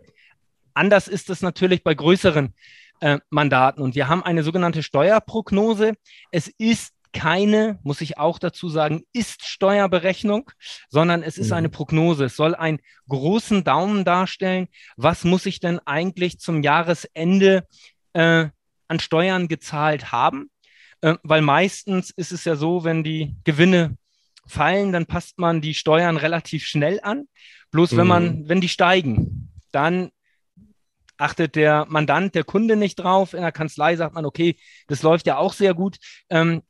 anders 0.74 1.08
ist 1.08 1.30
es 1.30 1.42
natürlich 1.42 1.84
bei 1.84 1.96
größeren 1.96 2.54
äh, 3.02 3.20
Mandaten. 3.30 3.82
Und 3.82 3.96
wir 3.96 4.08
haben 4.08 4.24
eine 4.24 4.44
sogenannte 4.44 4.84
Steuerprognose. 4.84 5.94
Es 6.32 6.48
ist 6.58 6.94
keine, 7.12 7.80
muss 7.82 8.02
ich 8.02 8.20
auch 8.20 8.38
dazu 8.38 8.70
sagen, 8.70 9.04
ist 9.14 9.44
Steuerberechnung, 9.44 10.52
sondern 10.90 11.24
es 11.24 11.38
ist 11.40 11.48
mhm. 11.48 11.54
eine 11.54 11.70
Prognose. 11.70 12.26
Es 12.26 12.36
soll 12.36 12.54
einen 12.54 12.80
großen 13.08 13.64
Daumen 13.64 14.06
darstellen. 14.06 14.68
Was 14.96 15.24
muss 15.24 15.48
ich 15.48 15.60
denn 15.60 15.80
eigentlich 15.80 16.40
zum 16.40 16.62
Jahresende 16.62 17.66
äh, 18.14 18.50
an 18.90 19.00
Steuern 19.00 19.48
gezahlt 19.48 20.12
haben. 20.12 20.50
Äh, 21.02 21.16
weil 21.24 21.42
meistens 21.42 22.10
ist 22.12 22.34
es 22.34 22.44
ja 22.44 22.56
so, 22.56 22.84
wenn 22.84 23.04
die 23.04 23.36
Gewinne 23.46 23.98
fallen, 24.46 24.92
dann 24.92 25.06
passt 25.06 25.40
man 25.40 25.62
die 25.62 25.74
Steuern 25.74 26.18
relativ 26.18 26.66
schnell 26.66 27.00
an. 27.02 27.28
Bloß 27.72 27.94
mhm. 27.94 27.98
wenn 27.98 28.08
man, 28.08 28.24
mhm. 28.26 28.50
wenn 28.50 28.62
die 28.62 28.70
steigen, 28.70 29.52
dann 29.72 30.10
achtet 31.18 31.56
der 31.56 31.86
Mandant, 31.90 32.34
der 32.36 32.44
Kunde 32.44 32.76
nicht 32.76 32.96
drauf. 32.96 33.34
In 33.34 33.42
der 33.42 33.52
Kanzlei 33.52 33.96
sagt 33.96 34.16
man, 34.16 34.26
okay, 34.26 34.58
das 34.88 35.04
läuft 35.04 35.28
ja 35.28 35.38
auch 35.38 35.54
sehr 35.54 35.74
gut. 35.74 35.98
Ähm, 36.30 36.64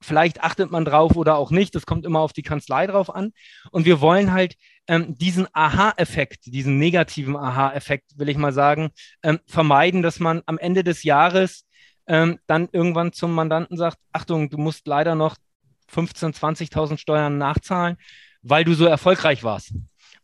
vielleicht 0.00 0.42
achtet 0.42 0.70
man 0.70 0.84
drauf 0.84 1.16
oder 1.16 1.36
auch 1.36 1.50
nicht. 1.50 1.74
Das 1.74 1.84
kommt 1.84 2.06
immer 2.06 2.20
auf 2.20 2.32
die 2.32 2.42
Kanzlei 2.42 2.86
drauf 2.86 3.14
an. 3.14 3.32
Und 3.70 3.84
wir 3.84 4.00
wollen 4.00 4.32
halt 4.32 4.54
ähm, 4.88 5.16
diesen 5.16 5.46
Aha-Effekt, 5.52 6.46
diesen 6.46 6.78
negativen 6.78 7.36
Aha-Effekt, 7.36 8.18
will 8.18 8.28
ich 8.28 8.38
mal 8.38 8.52
sagen, 8.52 8.90
ähm, 9.22 9.38
vermeiden, 9.46 10.02
dass 10.02 10.18
man 10.18 10.42
am 10.46 10.58
Ende 10.58 10.82
des 10.82 11.02
Jahres 11.02 11.66
ähm, 12.06 12.38
dann 12.46 12.68
irgendwann 12.72 13.12
zum 13.12 13.34
Mandanten 13.34 13.76
sagt, 13.76 13.98
Achtung, 14.12 14.48
du 14.48 14.56
musst 14.56 14.86
leider 14.86 15.14
noch 15.14 15.36
15.000, 15.92 16.72
20.000 16.72 16.98
Steuern 16.98 17.38
nachzahlen, 17.38 17.98
weil 18.42 18.64
du 18.64 18.74
so 18.74 18.86
erfolgreich 18.86 19.44
warst. 19.44 19.74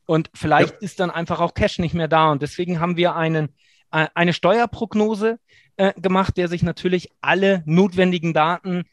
Und 0.06 0.30
vielleicht 0.34 0.72
ja. 0.72 0.78
ist 0.80 1.00
dann 1.00 1.10
einfach 1.10 1.40
auch 1.40 1.54
Cash 1.54 1.78
nicht 1.78 1.94
mehr 1.94 2.08
da. 2.08 2.30
Und 2.30 2.42
deswegen 2.42 2.80
haben 2.80 2.96
wir 2.96 3.16
einen, 3.16 3.50
äh, 3.90 4.08
eine 4.14 4.32
Steuerprognose 4.32 5.38
äh, 5.76 5.92
gemacht, 6.00 6.36
der 6.36 6.48
sich 6.48 6.62
natürlich 6.62 7.10
alle 7.20 7.62
notwendigen 7.66 8.32
Daten 8.32 8.84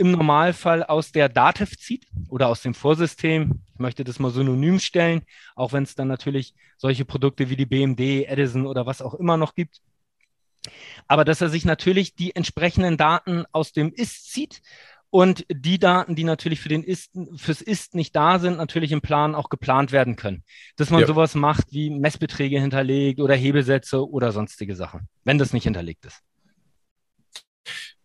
im 0.00 0.12
Normalfall 0.12 0.82
aus 0.82 1.12
der 1.12 1.28
Dativ 1.28 1.78
zieht 1.78 2.06
oder 2.30 2.48
aus 2.48 2.62
dem 2.62 2.72
Vorsystem. 2.72 3.60
Ich 3.74 3.78
möchte 3.78 4.02
das 4.02 4.18
mal 4.18 4.30
synonym 4.30 4.78
stellen, 4.78 5.22
auch 5.54 5.74
wenn 5.74 5.82
es 5.82 5.94
dann 5.94 6.08
natürlich 6.08 6.54
solche 6.78 7.04
Produkte 7.04 7.50
wie 7.50 7.56
die 7.56 7.66
BMD, 7.66 8.00
Edison 8.26 8.66
oder 8.66 8.86
was 8.86 9.02
auch 9.02 9.12
immer 9.12 9.36
noch 9.36 9.54
gibt. 9.54 9.82
Aber 11.06 11.26
dass 11.26 11.42
er 11.42 11.50
sich 11.50 11.66
natürlich 11.66 12.14
die 12.14 12.34
entsprechenden 12.34 12.96
Daten 12.96 13.44
aus 13.52 13.72
dem 13.72 13.92
Ist 13.92 14.32
zieht 14.32 14.62
und 15.10 15.44
die 15.50 15.78
Daten, 15.78 16.14
die 16.14 16.24
natürlich 16.24 16.60
für 16.60 16.70
den 16.70 16.82
Ist, 16.82 17.10
fürs 17.36 17.60
Ist 17.60 17.94
nicht 17.94 18.16
da 18.16 18.38
sind, 18.38 18.56
natürlich 18.56 18.92
im 18.92 19.02
Plan 19.02 19.34
auch 19.34 19.50
geplant 19.50 19.92
werden 19.92 20.16
können. 20.16 20.44
Dass 20.76 20.88
man 20.88 21.02
ja. 21.02 21.06
sowas 21.06 21.34
macht 21.34 21.72
wie 21.72 21.90
Messbeträge 21.90 22.58
hinterlegt 22.58 23.20
oder 23.20 23.34
Hebesätze 23.34 24.08
oder 24.08 24.32
sonstige 24.32 24.76
Sachen, 24.76 25.08
wenn 25.24 25.36
das 25.36 25.52
nicht 25.52 25.64
hinterlegt 25.64 26.06
ist. 26.06 26.22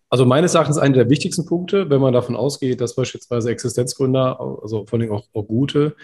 Also 0.10 0.26
meines 0.26 0.54
Erachtens 0.54 0.78
einer 0.78 0.96
der 0.96 1.10
wichtigsten 1.10 1.46
Punkte, 1.46 1.90
wenn 1.90 2.02
man 2.02 2.14
davon 2.14 2.36
ausgeht, 2.36 2.82
dass 2.82 2.96
beispielsweise 2.96 3.50
Existenzgründer, 3.50 4.40
also 4.40 4.86
vor 4.86 5.00
allem 5.00 5.12
auch, 5.12 5.26
auch 5.34 5.48
gute, 5.48 5.96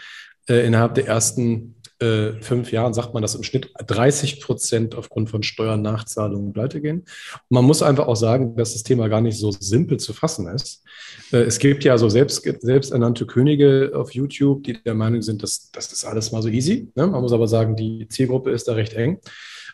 äh, 0.49 0.65
innerhalb 0.65 0.95
der 0.95 1.07
ersten 1.07 1.75
äh, 2.01 2.41
fünf 2.41 2.71
Jahren 2.71 2.95
sagt 2.95 3.13
man, 3.13 3.21
dass 3.21 3.35
im 3.35 3.43
Schnitt 3.43 3.71
30 3.85 4.41
Prozent 4.41 4.95
aufgrund 4.95 5.29
von 5.29 5.43
Steuernachzahlungen 5.43 6.51
pleite 6.51 6.81
gehen. 6.81 7.01
Und 7.01 7.51
man 7.51 7.63
muss 7.63 7.83
einfach 7.83 8.07
auch 8.07 8.15
sagen, 8.15 8.55
dass 8.55 8.73
das 8.73 8.81
Thema 8.81 9.07
gar 9.07 9.21
nicht 9.21 9.37
so 9.37 9.51
simpel 9.51 9.99
zu 9.99 10.13
fassen 10.13 10.47
ist. 10.47 10.83
Äh, 11.31 11.43
es 11.43 11.59
gibt 11.59 11.83
ja 11.83 11.97
so 11.99 12.09
selbst, 12.09 12.41
selbsternannte 12.41 13.27
Könige 13.27 13.91
auf 13.93 14.15
YouTube, 14.15 14.63
die 14.63 14.81
der 14.81 14.95
Meinung 14.95 15.21
sind, 15.21 15.43
dass 15.43 15.69
das 15.71 15.93
ist 15.93 16.05
alles 16.05 16.31
mal 16.31 16.41
so 16.41 16.49
easy. 16.49 16.91
Ne? 16.95 17.05
Man 17.05 17.21
muss 17.21 17.33
aber 17.33 17.47
sagen, 17.47 17.75
die 17.75 18.07
Zielgruppe 18.07 18.49
ist 18.49 18.67
da 18.67 18.73
recht 18.73 18.93
eng. 18.93 19.19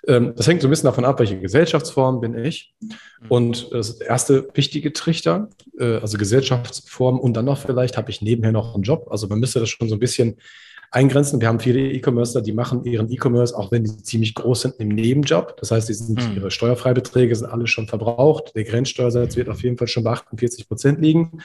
Ähm, 0.07 0.33
das 0.35 0.47
hängt 0.47 0.61
so 0.61 0.67
ein 0.67 0.69
bisschen 0.69 0.87
davon 0.87 1.05
ab, 1.05 1.19
welche 1.19 1.39
Gesellschaftsform 1.39 2.21
bin 2.21 2.37
ich. 2.37 2.73
Mhm. 2.79 2.89
Und 3.29 3.73
das 3.73 4.01
erste 4.01 4.47
wichtige 4.53 4.93
Trichter, 4.93 5.49
äh, 5.79 5.97
also 5.97 6.17
Gesellschaftsform 6.17 7.19
und 7.19 7.33
dann 7.33 7.45
noch 7.45 7.59
vielleicht 7.59 7.97
habe 7.97 8.09
ich 8.09 8.21
nebenher 8.21 8.51
noch 8.51 8.75
einen 8.75 8.83
Job. 8.83 9.07
Also 9.09 9.27
man 9.27 9.39
müsste 9.39 9.59
das 9.59 9.69
schon 9.69 9.89
so 9.89 9.95
ein 9.95 9.99
bisschen 9.99 10.37
eingrenzen. 10.91 11.41
Wir 11.41 11.47
haben 11.47 11.59
viele 11.59 11.91
E-Commercer, 11.91 12.41
die 12.41 12.53
machen 12.53 12.83
ihren 12.85 13.11
E-Commerce, 13.11 13.57
auch 13.57 13.71
wenn 13.71 13.83
die 13.83 13.97
ziemlich 14.03 14.35
groß 14.35 14.61
sind, 14.61 14.75
im 14.79 14.89
Nebenjob. 14.89 15.57
Das 15.59 15.71
heißt, 15.71 15.89
die 15.89 15.93
sind, 15.93 16.29
mhm. 16.29 16.35
ihre 16.35 16.51
Steuerfreibeträge 16.51 17.35
sind 17.35 17.47
alle 17.47 17.67
schon 17.67 17.87
verbraucht. 17.87 18.55
Der 18.55 18.63
Grenzsteuersatz 18.63 19.35
wird 19.35 19.49
auf 19.49 19.63
jeden 19.63 19.77
Fall 19.77 19.87
schon 19.87 20.03
bei 20.03 20.11
48 20.11 20.67
Prozent 20.67 21.01
liegen. 21.01 21.41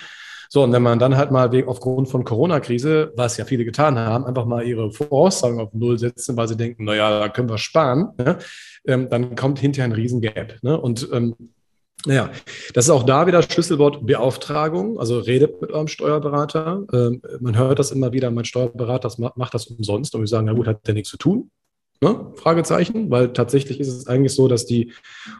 So, 0.54 0.62
und 0.64 0.72
wenn 0.74 0.82
man 0.82 0.98
dann 0.98 1.16
halt 1.16 1.30
mal 1.30 1.50
aufgrund 1.64 2.10
von 2.10 2.24
Corona-Krise, 2.24 3.14
was 3.16 3.38
ja 3.38 3.46
viele 3.46 3.64
getan 3.64 3.98
haben, 3.98 4.26
einfach 4.26 4.44
mal 4.44 4.62
ihre 4.62 4.90
Voraussagen 4.90 5.58
auf 5.58 5.72
Null 5.72 5.98
setzen, 5.98 6.36
weil 6.36 6.46
sie 6.46 6.58
denken, 6.58 6.84
naja, 6.84 7.20
da 7.20 7.30
können 7.30 7.48
wir 7.48 7.56
sparen, 7.56 8.10
ne? 8.18 8.36
ähm, 8.86 9.08
dann 9.08 9.34
kommt 9.34 9.60
hinterher 9.60 9.86
ein 9.88 9.92
Riesengap. 9.92 10.56
Ne? 10.60 10.78
Und 10.78 11.08
ähm, 11.10 11.36
naja, 12.04 12.28
das 12.74 12.84
ist 12.84 12.90
auch 12.90 13.04
da 13.04 13.26
wieder 13.26 13.40
Schlüsselwort 13.40 14.04
Beauftragung. 14.04 15.00
Also 15.00 15.20
redet 15.20 15.62
mit 15.62 15.70
eurem 15.70 15.88
Steuerberater. 15.88 16.82
Ähm, 16.92 17.22
man 17.40 17.56
hört 17.56 17.78
das 17.78 17.90
immer 17.90 18.12
wieder, 18.12 18.30
mein 18.30 18.44
Steuerberater 18.44 19.10
macht 19.36 19.54
das 19.54 19.68
umsonst. 19.68 20.14
Und 20.14 20.20
wir 20.20 20.28
sagen, 20.28 20.48
na 20.48 20.52
gut, 20.52 20.66
hat 20.66 20.86
der 20.86 20.92
nichts 20.92 21.08
zu 21.08 21.16
tun. 21.16 21.50
Ne? 22.02 22.32
Fragezeichen, 22.34 23.12
weil 23.12 23.32
tatsächlich 23.32 23.78
ist 23.78 23.86
es 23.86 24.08
eigentlich 24.08 24.34
so, 24.34 24.48
dass 24.48 24.66
die 24.66 24.92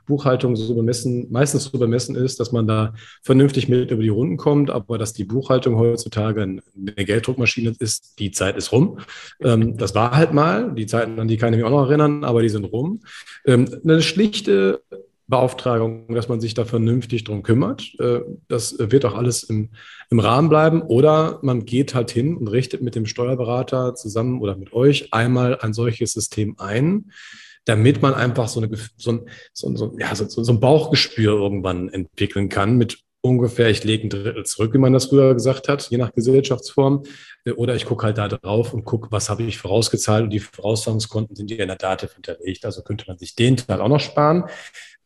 Buchhaltung 0.07 0.55
so 0.55 0.77
bemessen, 0.77 1.27
meistens 1.33 1.65
so 1.65 1.77
bemessen 1.77 2.15
ist, 2.15 2.39
dass 2.39 2.53
man 2.53 2.69
da 2.69 2.95
vernünftig 3.21 3.69
mit 3.69 3.91
über 3.91 4.01
die 4.01 4.11
Runden 4.11 4.37
kommt, 4.37 4.71
aber 4.71 4.97
dass 4.97 5.13
die 5.13 5.25
Buchhaltung 5.25 5.77
heutzutage 5.77 6.41
eine 6.41 6.63
Gelddruckmaschine 6.95 7.75
ist, 7.81 8.21
die 8.21 8.31
Zeit 8.31 8.57
ist 8.57 8.71
rum. 8.71 9.01
Ähm, 9.41 9.77
das 9.77 9.97
war 9.97 10.17
halt 10.17 10.35
mal, 10.35 10.73
die 10.73 10.87
Zeiten, 10.87 11.19
an 11.19 11.27
die 11.27 11.37
kann 11.37 11.53
ich 11.53 11.57
mich 11.57 11.67
auch 11.67 11.71
noch 11.71 11.89
erinnern, 11.89 12.23
aber 12.23 12.43
die 12.43 12.49
sind 12.49 12.65
rum. 12.67 13.01
Ähm, 13.45 13.69
eine 13.83 14.01
schlichte 14.01 14.83
Beauftragung, 15.29 16.15
dass 16.15 16.29
man 16.29 16.41
sich 16.41 16.55
da 16.55 16.65
vernünftig 16.65 17.25
drum 17.25 17.43
kümmert. 17.43 17.95
Äh, 17.99 18.21
das 18.49 18.77
wird 18.79 19.05
auch 19.05 19.15
alles 19.15 19.43
im, 19.45 19.71
im 20.11 20.19
Rahmen 20.19 20.49
bleiben. 20.49 20.83
Oder 20.83 21.39
man 21.43 21.65
geht 21.65 21.95
halt 21.95 22.11
hin 22.11 22.37
und 22.37 22.49
richtet 22.49 22.83
mit 22.83 22.95
dem 22.95 23.07
Steuerberater 23.07 23.95
zusammen 23.95 24.41
oder 24.41 24.57
mit 24.57 24.73
euch 24.73 25.13
einmal 25.13 25.59
ein 25.61 25.73
solches 25.73 26.13
System 26.13 26.57
ein, 26.59 27.13
damit 27.65 28.03
man 28.03 28.15
einfach 28.15 28.49
so, 28.49 28.61
eine, 28.61 28.71
so, 28.97 29.13
ein, 29.13 29.27
so, 29.53 29.75
so, 29.77 29.97
ja, 29.99 30.15
so 30.15 30.53
ein 30.53 30.61
Bauchgespür 30.61 31.33
irgendwann 31.33 31.89
entwickeln 31.89 32.49
kann 32.49 32.77
mit 32.77 32.99
ungefähr, 33.23 33.71
ich 33.71 33.83
lege 33.85 34.07
ein 34.07 34.11
Drittel 34.11 34.45
zurück, 34.45 34.75
wie 34.75 34.79
man 34.79 34.93
das 34.93 35.07
früher 35.07 35.33
gesagt 35.33 35.69
hat, 35.69 35.89
je 35.91 35.97
nach 35.97 36.13
Gesellschaftsform. 36.13 37.05
Äh, 37.45 37.53
oder 37.53 37.75
ich 37.75 37.87
gucke 37.87 38.05
halt 38.05 38.19
da 38.19 38.29
drauf 38.29 38.75
und 38.75 38.85
gucke, 38.85 39.11
was 39.11 39.31
habe 39.31 39.45
ich 39.45 39.59
vorausgezahlt 39.59 40.25
und 40.25 40.31
die 40.31 40.41
Vorauszahlungskonten 40.41 41.35
sind 41.37 41.49
hier 41.49 41.61
in 41.61 41.69
der 41.69 41.77
Dativ 41.77 42.13
hinterlegt. 42.13 42.65
Also 42.67 42.83
könnte 42.83 43.07
man 43.09 43.19
sich 43.19 43.35
den 43.35 43.57
Teil 43.57 43.81
auch 43.81 43.89
noch 43.89 44.01
sparen. 44.01 44.45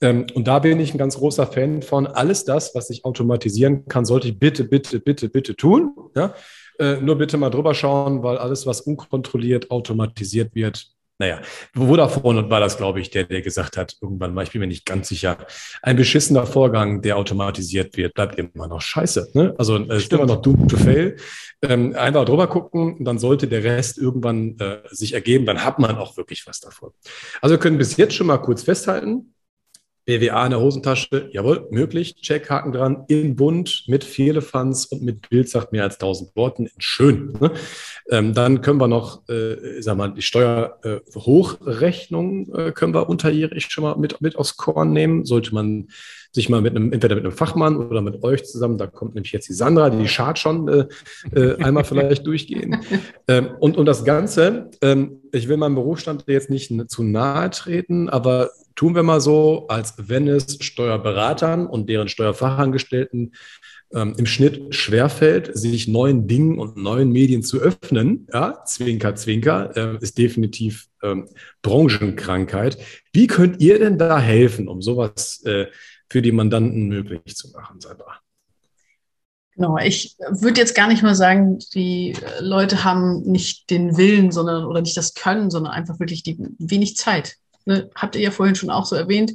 Ähm, 0.01 0.27
und 0.35 0.49
da 0.49 0.59
bin 0.59 0.81
ich 0.81 0.95
ein 0.95 0.99
ganz 0.99 1.17
großer 1.17 1.47
Fan 1.47 1.83
von. 1.83 2.07
Alles 2.07 2.45
das, 2.45 2.75
was 2.75 2.91
ich 2.91 3.05
automatisieren 3.05 3.87
kann, 3.87 4.05
sollte 4.05 4.29
ich 4.29 4.39
bitte, 4.39 4.65
bitte, 4.65 4.99
bitte, 4.99 5.29
bitte 5.29 5.55
tun. 5.55 5.95
Ja? 6.15 6.35
Äh, 6.79 6.97
nur 7.01 7.17
bitte 7.17 7.37
mal 7.37 7.51
drüber 7.51 7.75
schauen, 7.75 8.23
weil 8.23 8.39
alles, 8.39 8.67
was 8.67 8.81
unkontrolliert 8.83 9.71
automatisiert 9.71 10.55
wird, 10.55 10.96
naja, 11.19 11.41
Vodafone 11.75 12.51
war 12.51 12.61
das, 12.61 12.77
glaube 12.77 13.01
ich, 13.01 13.11
der, 13.11 13.25
der 13.25 13.41
gesagt 13.41 13.77
hat, 13.77 13.97
irgendwann 14.03 14.35
mal, 14.35 14.43
ich 14.43 14.53
bin 14.53 14.61
mir 14.61 14.67
nicht 14.67 14.85
ganz 14.85 15.09
sicher, 15.09 15.39
ein 15.83 15.97
beschissener 15.97 16.47
Vorgang, 16.47 17.01
der 17.01 17.17
automatisiert 17.17 17.97
wird, 17.97 18.15
bleibt 18.15 18.39
immer 18.39 18.69
noch 18.69 18.83
scheiße. 18.83 19.31
Ne? 19.35 19.55
Also 19.57 19.79
es 19.79 20.05
ist 20.05 20.13
immer 20.13 20.27
noch 20.27 20.43
doom 20.43 20.69
to 20.69 20.77
fail. 20.77 21.17
Ähm, 21.63 21.95
einfach 21.97 22.27
drüber 22.27 22.49
gucken, 22.49 23.03
dann 23.05 23.19
sollte 23.19 23.49
der 23.49 23.65
Rest 23.65 23.97
irgendwann 23.97 24.59
äh, 24.59 24.79
sich 24.91 25.15
ergeben, 25.15 25.47
dann 25.47 25.65
hat 25.65 25.79
man 25.79 25.97
auch 25.97 26.17
wirklich 26.19 26.47
was 26.47 26.61
davon. 26.61 26.91
Also 27.41 27.55
wir 27.55 27.61
können 27.61 27.79
bis 27.79 27.97
jetzt 27.97 28.15
schon 28.15 28.27
mal 28.27 28.39
kurz 28.39 28.63
festhalten, 28.63 29.35
BWA 30.07 30.45
in 30.45 30.51
der 30.51 30.61
Hosentasche, 30.61 31.29
jawohl, 31.33 31.67
möglich, 31.71 32.17
Checkhaken 32.23 32.73
dran, 32.73 33.05
in 33.09 33.37
bunt, 33.37 33.85
mit 33.89 34.05
Fehlefanz 34.05 34.85
und 34.87 35.03
mit 35.03 35.29
Bild 35.29 35.49
sagt 35.49 35.73
mehr 35.73 35.83
als 35.83 35.97
1000 35.97 36.37
Worten, 36.37 36.71
schön. 36.79 37.33
Ne? 37.41 37.51
Ähm, 38.11 38.33
dann 38.33 38.61
können 38.61 38.81
wir 38.81 38.87
noch, 38.87 39.29
äh, 39.29 39.83
sag 39.83 39.97
mal, 39.97 40.15
die 40.15 40.23
Steuerhochrechnung 40.23 42.55
äh, 42.55 42.69
äh, 42.69 42.73
können 42.73 42.95
wir 42.95 43.09
unterjährig 43.09 43.67
schon 43.69 43.83
mal 43.83 43.97
mit, 43.97 44.21
mit 44.21 44.37
aufs 44.37 44.57
Korn 44.57 44.93
nehmen. 44.93 45.25
Sollte 45.25 45.53
man 45.53 45.89
sich 46.31 46.49
mal 46.49 46.61
mit 46.61 46.77
einem, 46.77 46.93
entweder 46.93 47.17
mit 47.17 47.25
einem 47.25 47.35
Fachmann 47.35 47.77
oder 47.77 48.03
mit 48.03 48.23
euch 48.23 48.45
zusammen, 48.45 48.79
da 48.79 48.87
kommt 48.87 49.15
nämlich 49.15 49.33
jetzt 49.33 49.49
die 49.49 49.55
Sandra, 49.55 49.91
die 49.91 50.05
Chart 50.05 50.39
schon 50.39 50.69
äh, 50.69 50.87
äh, 51.35 51.57
einmal 51.63 51.83
vielleicht 51.85 52.25
durchgehen. 52.27 52.81
Ähm, 53.27 53.49
und, 53.59 53.77
und 53.77 53.87
das 53.87 54.05
Ganze, 54.05 54.71
ähm, 54.83 55.23
ich 55.33 55.49
will 55.49 55.57
meinem 55.57 55.75
Berufsstand 55.75 56.23
jetzt 56.29 56.51
nicht 56.51 56.73
zu 56.91 57.03
nahe 57.03 57.51
treten, 57.51 58.09
aber 58.09 58.51
tun 58.77 58.95
wir 58.95 59.03
mal 59.03 59.21
so, 59.21 59.67
als 59.69 59.95
wenn 59.97 60.29
es 60.29 60.59
Steuerberatern 60.61 61.67
und 61.67 61.89
deren 61.89 62.09
Steuerfachangestellten 62.09 63.35
ähm, 63.93 64.15
im 64.17 64.27
Schnitt 64.27 64.75
schwerfällt, 64.75 65.57
sich 65.57 65.89
neuen 65.89 66.27
Dingen 66.29 66.59
und 66.59 66.77
neuen 66.77 67.11
Medien 67.11 67.43
zu 67.43 67.59
öffnen. 67.59 68.27
Ja, 68.33 68.63
Zwinker, 68.65 69.15
Zwinker, 69.15 69.77
äh, 69.77 69.99
ist 70.01 70.19
definitiv 70.19 70.89
ähm, 71.03 71.29
Branchenkrankheit. 71.63 72.79
Wie 73.13 73.27
könnt 73.27 73.61
ihr 73.61 73.79
denn 73.79 73.99
da 73.99 74.21
helfen, 74.21 74.69
um 74.69 74.83
sowas 74.83 75.43
äh, 75.45 75.67
für 76.11 76.23
die 76.23 76.33
Mandanten 76.33 76.89
möglich 76.89 77.35
zu 77.35 77.51
machen, 77.51 77.81
Sandra? 77.81 78.21
Genau, 79.55 79.79
ich 79.79 80.17
würde 80.19 80.61
jetzt 80.61 80.75
gar 80.75 80.87
nicht 80.87 81.03
mal 81.03 81.15
sagen, 81.15 81.59
die 81.73 82.15
Leute 82.41 82.85
haben 82.85 83.23
nicht 83.23 83.71
den 83.71 83.97
Willen, 83.97 84.31
sondern 84.31 84.67
oder 84.67 84.83
nicht 84.83 84.99
das 84.99 85.15
Können, 85.15 85.51
sondern 85.51 85.73
einfach 85.73 85.99
wirklich 85.99 86.23
die 86.23 86.37
wenig 86.59 86.97
Zeit 86.97 87.37
ne, 87.67 87.91
habt 87.95 88.17
ihr 88.17 88.23
ja 88.23 88.31
vorhin 88.31 88.55
schon 88.55 88.71
auch 88.71 88.87
so 88.87 88.97
erwähnt, 88.97 89.33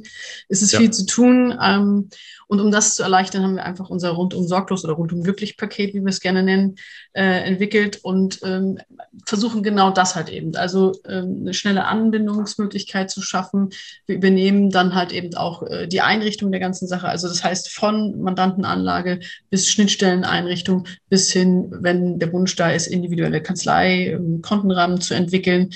ist 0.48 0.62
es 0.62 0.72
ja. 0.72 0.80
viel 0.80 0.90
zu 0.90 1.06
tun. 1.06 1.56
Ähm, 1.62 2.08
und 2.52 2.60
um 2.60 2.70
das 2.70 2.96
zu 2.96 3.02
erleichtern, 3.02 3.42
haben 3.42 3.54
wir 3.54 3.64
einfach 3.64 3.88
unser 3.88 4.10
rundum 4.10 4.46
sorglos 4.46 4.84
oder 4.84 4.92
rundum 4.92 5.22
glücklich 5.22 5.56
Paket, 5.56 5.94
wie 5.94 6.00
wir 6.00 6.10
es 6.10 6.20
gerne 6.20 6.42
nennen, 6.42 6.76
äh, 7.14 7.22
entwickelt 7.22 8.00
und 8.02 8.40
ähm, 8.42 8.78
versuchen 9.24 9.62
genau 9.62 9.90
das 9.90 10.16
halt 10.16 10.28
eben. 10.28 10.54
Also 10.56 10.92
ähm, 11.08 11.38
eine 11.40 11.54
schnelle 11.54 11.86
Anbindungsmöglichkeit 11.86 13.10
zu 13.10 13.22
schaffen. 13.22 13.70
Wir 14.04 14.16
übernehmen 14.16 14.68
dann 14.68 14.94
halt 14.94 15.12
eben 15.12 15.34
auch 15.34 15.62
äh, 15.62 15.86
die 15.86 16.02
Einrichtung 16.02 16.50
der 16.52 16.60
ganzen 16.60 16.86
Sache. 16.86 17.08
Also 17.08 17.26
das 17.26 17.42
heißt 17.42 17.70
von 17.70 18.20
Mandantenanlage 18.20 19.20
bis 19.48 19.70
Schnittstelleneinrichtung 19.70 20.86
bis 21.08 21.32
hin, 21.32 21.72
wenn 21.80 22.18
der 22.18 22.34
Wunsch 22.34 22.54
da 22.56 22.70
ist, 22.70 22.86
individuelle 22.86 23.40
Kanzlei, 23.40 24.08
ähm, 24.08 24.42
Kontenrahmen 24.42 25.00
zu 25.00 25.14
entwickeln. 25.14 25.70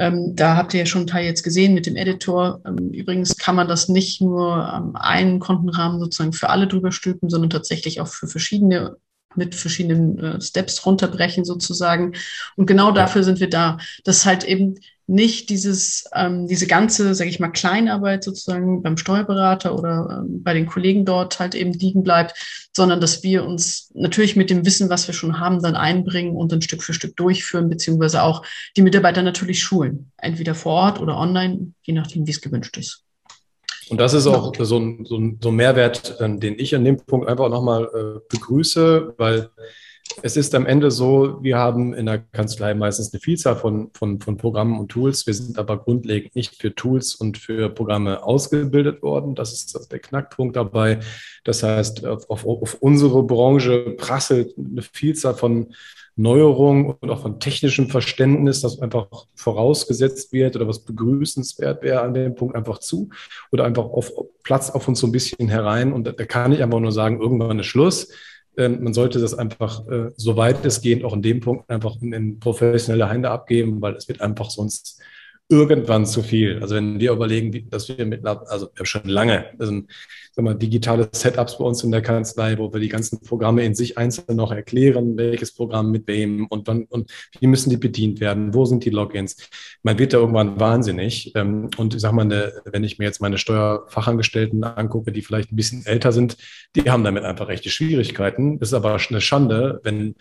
Ähm, 0.00 0.34
da 0.34 0.56
habt 0.56 0.72
ihr 0.72 0.80
ja 0.80 0.86
schon 0.86 1.00
einen 1.00 1.08
Teil 1.08 1.26
jetzt 1.26 1.42
gesehen 1.42 1.74
mit 1.74 1.84
dem 1.84 1.94
Editor. 1.94 2.62
Ähm, 2.64 2.90
übrigens 2.90 3.36
kann 3.36 3.54
man 3.54 3.68
das 3.68 3.90
nicht 3.90 4.22
nur 4.22 4.72
ähm, 4.74 4.96
einen 4.96 5.40
Kontenrahmen 5.40 6.00
sozusagen 6.00 6.32
für 6.32 6.48
alle 6.48 6.66
drüber 6.66 6.90
stülpen, 6.90 7.28
sondern 7.28 7.50
tatsächlich 7.50 8.00
auch 8.00 8.08
für 8.08 8.26
verschiedene 8.26 8.96
mit 9.36 9.54
verschiedenen 9.54 10.18
äh, 10.18 10.40
Steps 10.40 10.84
runterbrechen 10.86 11.44
sozusagen. 11.44 12.14
Und 12.56 12.66
genau 12.66 12.90
dafür 12.90 13.22
sind 13.22 13.40
wir 13.40 13.50
da, 13.50 13.78
dass 14.04 14.26
halt 14.26 14.44
eben 14.44 14.76
nicht 15.10 15.50
dieses, 15.50 16.04
ähm, 16.14 16.46
diese 16.46 16.68
ganze, 16.68 17.16
sage 17.16 17.30
ich 17.30 17.40
mal, 17.40 17.48
Kleinarbeit 17.48 18.22
sozusagen 18.22 18.80
beim 18.80 18.96
Steuerberater 18.96 19.76
oder 19.76 20.22
ähm, 20.22 20.44
bei 20.44 20.54
den 20.54 20.66
Kollegen 20.66 21.04
dort 21.04 21.40
halt 21.40 21.56
eben 21.56 21.72
liegen 21.72 22.04
bleibt, 22.04 22.68
sondern 22.74 23.00
dass 23.00 23.24
wir 23.24 23.44
uns 23.44 23.90
natürlich 23.94 24.36
mit 24.36 24.50
dem 24.50 24.64
Wissen, 24.64 24.88
was 24.88 25.08
wir 25.08 25.14
schon 25.14 25.40
haben, 25.40 25.60
dann 25.62 25.74
einbringen 25.74 26.36
und 26.36 26.52
dann 26.52 26.62
Stück 26.62 26.84
für 26.84 26.94
Stück 26.94 27.16
durchführen, 27.16 27.68
beziehungsweise 27.68 28.22
auch 28.22 28.46
die 28.76 28.82
Mitarbeiter 28.82 29.22
natürlich 29.22 29.60
schulen, 29.60 30.12
entweder 30.16 30.54
vor 30.54 30.74
Ort 30.74 31.00
oder 31.00 31.18
online, 31.18 31.72
je 31.82 31.94
nachdem, 31.94 32.28
wie 32.28 32.30
es 32.30 32.40
gewünscht 32.40 32.76
ist. 32.78 33.04
Und 33.90 34.00
das 34.00 34.14
ist 34.14 34.26
auch 34.28 34.54
so 34.56 34.78
ein, 34.78 35.04
so 35.04 35.16
ein, 35.16 35.38
so 35.42 35.48
ein 35.48 35.56
Mehrwert, 35.56 36.20
äh, 36.20 36.38
den 36.38 36.58
ich 36.58 36.74
an 36.74 36.84
dem 36.84 36.98
Punkt 36.98 37.28
einfach 37.28 37.48
nochmal 37.48 37.84
äh, 37.84 38.20
begrüße, 38.28 39.14
weil 39.18 39.50
es 40.22 40.36
ist 40.36 40.54
am 40.54 40.66
Ende 40.66 40.90
so, 40.90 41.38
wir 41.42 41.56
haben 41.58 41.94
in 41.94 42.06
der 42.06 42.18
Kanzlei 42.18 42.74
meistens 42.74 43.12
eine 43.12 43.20
Vielzahl 43.20 43.56
von, 43.56 43.90
von, 43.94 44.20
von 44.20 44.36
Programmen 44.36 44.78
und 44.78 44.88
Tools. 44.90 45.26
Wir 45.26 45.34
sind 45.34 45.58
aber 45.58 45.78
grundlegend 45.78 46.34
nicht 46.34 46.56
für 46.56 46.74
Tools 46.74 47.14
und 47.14 47.38
für 47.38 47.68
Programme 47.68 48.22
ausgebildet 48.22 49.02
worden. 49.02 49.34
Das 49.34 49.52
ist 49.52 49.90
der 49.90 49.98
Knackpunkt 49.98 50.56
dabei. 50.56 51.00
Das 51.44 51.62
heißt, 51.62 52.04
auf, 52.04 52.28
auf 52.28 52.76
unsere 52.80 53.22
Branche 53.22 53.94
prasselt 53.98 54.54
eine 54.58 54.82
Vielzahl 54.82 55.34
von 55.34 55.72
Neuerungen 56.20 56.94
und 57.00 57.10
auch 57.10 57.22
von 57.22 57.40
technischem 57.40 57.88
Verständnis, 57.88 58.60
das 58.60 58.80
einfach 58.80 59.06
vorausgesetzt 59.34 60.32
wird 60.32 60.56
oder 60.56 60.68
was 60.68 60.84
begrüßenswert 60.84 61.82
wäre 61.82 62.02
an 62.02 62.14
dem 62.14 62.34
Punkt 62.34 62.54
einfach 62.54 62.78
zu 62.78 63.08
oder 63.52 63.64
einfach 63.64 63.84
auf 63.84 64.12
Platz 64.42 64.70
auf 64.70 64.86
uns 64.88 65.00
so 65.00 65.06
ein 65.06 65.12
bisschen 65.12 65.48
herein. 65.48 65.92
Und 65.92 66.04
da 66.04 66.12
kann 66.12 66.52
ich 66.52 66.62
einfach 66.62 66.80
nur 66.80 66.92
sagen, 66.92 67.20
irgendwann 67.20 67.58
ist 67.58 67.66
Schluss 67.66 68.08
ähm, 68.56 68.82
man 68.82 68.92
sollte 68.92 69.20
das 69.20 69.34
einfach, 69.34 69.86
äh, 69.88 70.10
soweit 70.16 70.64
es 70.64 70.80
geht, 70.80 71.04
auch 71.04 71.14
in 71.14 71.22
dem 71.22 71.40
Punkt 71.40 71.70
einfach 71.70 71.96
in, 72.00 72.12
in 72.12 72.40
professionelle 72.40 73.08
Hände 73.08 73.30
abgeben, 73.30 73.80
weil 73.80 73.94
es 73.94 74.08
wird 74.08 74.20
einfach 74.20 74.50
sonst 74.50 75.00
irgendwann 75.48 76.06
zu 76.06 76.22
viel. 76.22 76.60
Also 76.60 76.76
wenn 76.76 77.00
wir 77.00 77.12
überlegen, 77.12 77.68
dass 77.70 77.88
wir 77.88 78.04
mit, 78.06 78.24
also 78.24 78.66
wir 78.66 78.78
haben 78.78 78.86
schon 78.86 79.04
lange, 79.04 79.46
also 79.58 79.82
sag 80.32 80.44
mal, 80.44 80.54
digitale 80.54 81.08
Setups 81.12 81.58
bei 81.58 81.64
uns 81.64 81.82
in 81.82 81.90
der 81.90 82.02
Kanzlei, 82.02 82.56
wo 82.58 82.72
wir 82.72 82.80
die 82.80 82.88
ganzen 82.88 83.20
Programme 83.20 83.64
in 83.64 83.74
sich 83.74 83.98
einzeln 83.98 84.36
noch 84.36 84.52
erklären, 84.52 85.16
welches 85.16 85.52
Programm 85.52 85.90
mit 85.90 86.06
wem 86.06 86.46
und 86.46 86.66
wann 86.68 86.84
und 86.84 87.10
wie 87.40 87.46
müssen 87.46 87.70
die 87.70 87.76
bedient 87.76 88.20
werden, 88.20 88.54
wo 88.54 88.64
sind 88.64 88.84
die 88.84 88.90
Logins. 88.90 89.36
Man 89.82 89.98
wird 89.98 90.12
da 90.12 90.18
irgendwann 90.18 90.60
wahnsinnig. 90.60 91.32
Ähm, 91.34 91.70
und 91.76 91.94
ich 91.94 92.00
sag 92.00 92.12
mal, 92.12 92.30
wenn 92.64 92.84
ich 92.84 92.98
mir 92.98 93.06
jetzt 93.06 93.20
meine 93.20 93.38
Steuerfachangestellten 93.38 94.62
angucke, 94.64 95.12
die 95.12 95.22
vielleicht 95.22 95.52
ein 95.52 95.56
bisschen 95.56 95.84
älter 95.86 96.12
sind, 96.12 96.36
die 96.76 96.90
haben 96.90 97.04
damit 97.04 97.24
einfach 97.24 97.48
echte 97.48 97.70
Schwierigkeiten. 97.70 98.58
Das 98.58 98.68
ist 98.68 98.74
aber 98.74 98.98
eine 99.08 99.20
Schande, 99.20 99.80
wenn 99.82 100.14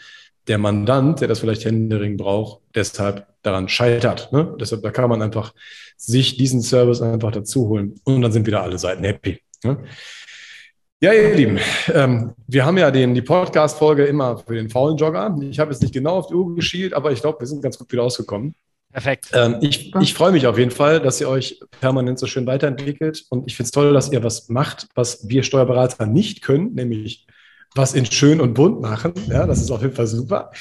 der 0.48 0.58
Mandant, 0.58 1.22
der 1.22 1.28
das 1.28 1.40
vielleicht 1.40 1.64
Händering 1.66 2.18
braucht, 2.18 2.62
deshalb 2.74 3.28
daran 3.44 3.70
scheitert. 3.70 4.32
Ne? 4.34 4.56
Deshalb, 4.60 4.82
da 4.82 4.92
kann 4.92 5.10
man 5.10 5.22
einfach 5.22 5.54
sich 5.96 6.38
diesen 6.38 6.62
Service 6.62 7.02
einfach 7.02 7.32
dazu 7.32 7.70
holen 7.70 7.96
und 8.04 8.22
dann 8.22 8.32
sind 8.32 8.48
wieder 8.48 8.64
alle 8.64 8.80
Seiten 8.80 9.04
happy. 9.04 9.40
Ja, 9.64 11.14
ihr 11.14 11.34
Lieben, 11.34 11.60
ähm, 11.94 12.34
wir 12.48 12.66
haben 12.66 12.78
ja 12.78 12.92
den, 12.92 13.14
die 13.14 13.22
Podcast-Folge 13.22 14.06
immer 14.06 14.38
für 14.38 14.56
den 14.56 14.70
faulen 14.70 14.98
Jogger. 14.98 15.36
Ich 15.42 15.60
habe 15.60 15.72
jetzt 15.72 15.82
nicht 15.82 15.94
genau 15.94 16.18
auf 16.18 16.28
die 16.28 16.34
Uhr 16.34 16.56
geschielt, 16.56 16.94
aber 16.94 17.12
ich 17.12 17.22
glaube, 17.22 17.40
wir 17.40 17.48
sind 17.48 17.62
ganz 17.62 17.78
gut 17.78 17.92
wieder 17.92 18.04
rausgekommen. 18.04 18.54
Perfekt. 18.92 19.30
Ähm, 19.34 19.58
ich 19.62 19.94
ich 20.02 20.14
freue 20.14 20.32
mich 20.32 20.48
auf 20.48 20.58
jeden 20.58 20.72
Fall, 20.72 21.00
dass 21.00 21.22
ihr 21.22 21.30
euch 21.30 21.60
permanent 21.80 22.20
so 22.20 22.26
schön 22.26 22.48
weiterentwickelt. 22.48 23.24
Und 23.30 23.48
ich 23.48 23.56
finde 23.56 23.68
es 23.68 23.72
toll, 23.72 23.94
dass 23.94 24.12
ihr 24.12 24.24
was 24.24 24.50
macht, 24.50 24.88
was 24.96 25.30
wir 25.30 25.44
Steuerberater 25.44 26.06
nicht 26.06 26.42
können, 26.42 26.74
nämlich 26.74 27.28
was 27.76 27.94
in 27.94 28.06
schön 28.06 28.42
und 28.42 28.56
bunt 28.56 28.82
machen. 28.82 29.14
Ja, 29.28 29.46
das 29.46 29.62
ist 29.62 29.72
auf 29.72 29.82
jeden 29.82 29.96
Fall 29.96 30.08
super. 30.08 30.52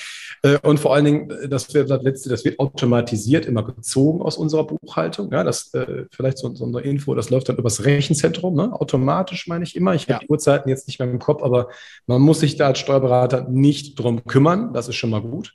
Äh, 0.43 0.59
und 0.63 0.81
vor 0.81 0.95
allen 0.95 1.05
Dingen, 1.05 1.31
äh, 1.31 1.49
das 1.49 1.73
wird 1.75 1.91
das 1.91 2.03
letzte, 2.03 2.29
das 2.29 2.45
wird 2.45 2.59
automatisiert 2.59 3.47
immer 3.47 3.63
gezogen 3.63 4.23
aus 4.23 4.37
unserer 4.37 4.67
Buchhaltung. 4.67 5.31
Ja, 5.33 5.45
das 5.45 5.73
äh, 5.75 6.05
vielleicht 6.11 6.39
so, 6.39 6.55
so 6.55 6.65
eine 6.65 6.81
Info, 6.81 7.15
das 7.15 7.31
läuft 7.31 7.49
dann 7.49 7.57
übers 7.57 7.85
Rechenzentrum, 7.85 8.55
ne? 8.55 8.73
automatisch 8.73 9.47
meine 9.47 9.65
ich 9.65 9.77
immer. 9.77 9.95
Ich 9.95 10.09
habe 10.09 10.21
die 10.25 10.31
Uhrzeiten 10.31 10.69
jetzt 10.69 10.87
nicht 10.87 10.99
mehr 10.99 11.11
im 11.11 11.19
Kopf, 11.19 11.43
aber 11.43 11.69
man 12.07 12.21
muss 12.21 12.41
sich 12.41 12.57
da 12.57 12.69
als 12.69 12.79
Steuerberater 12.79 13.47
nicht 13.49 13.99
drum 13.99 14.25
kümmern. 14.25 14.73
Das 14.73 14.89
ist 14.89 14.97
schon 14.97 15.11
mal 15.11 15.23
gut. 15.23 15.53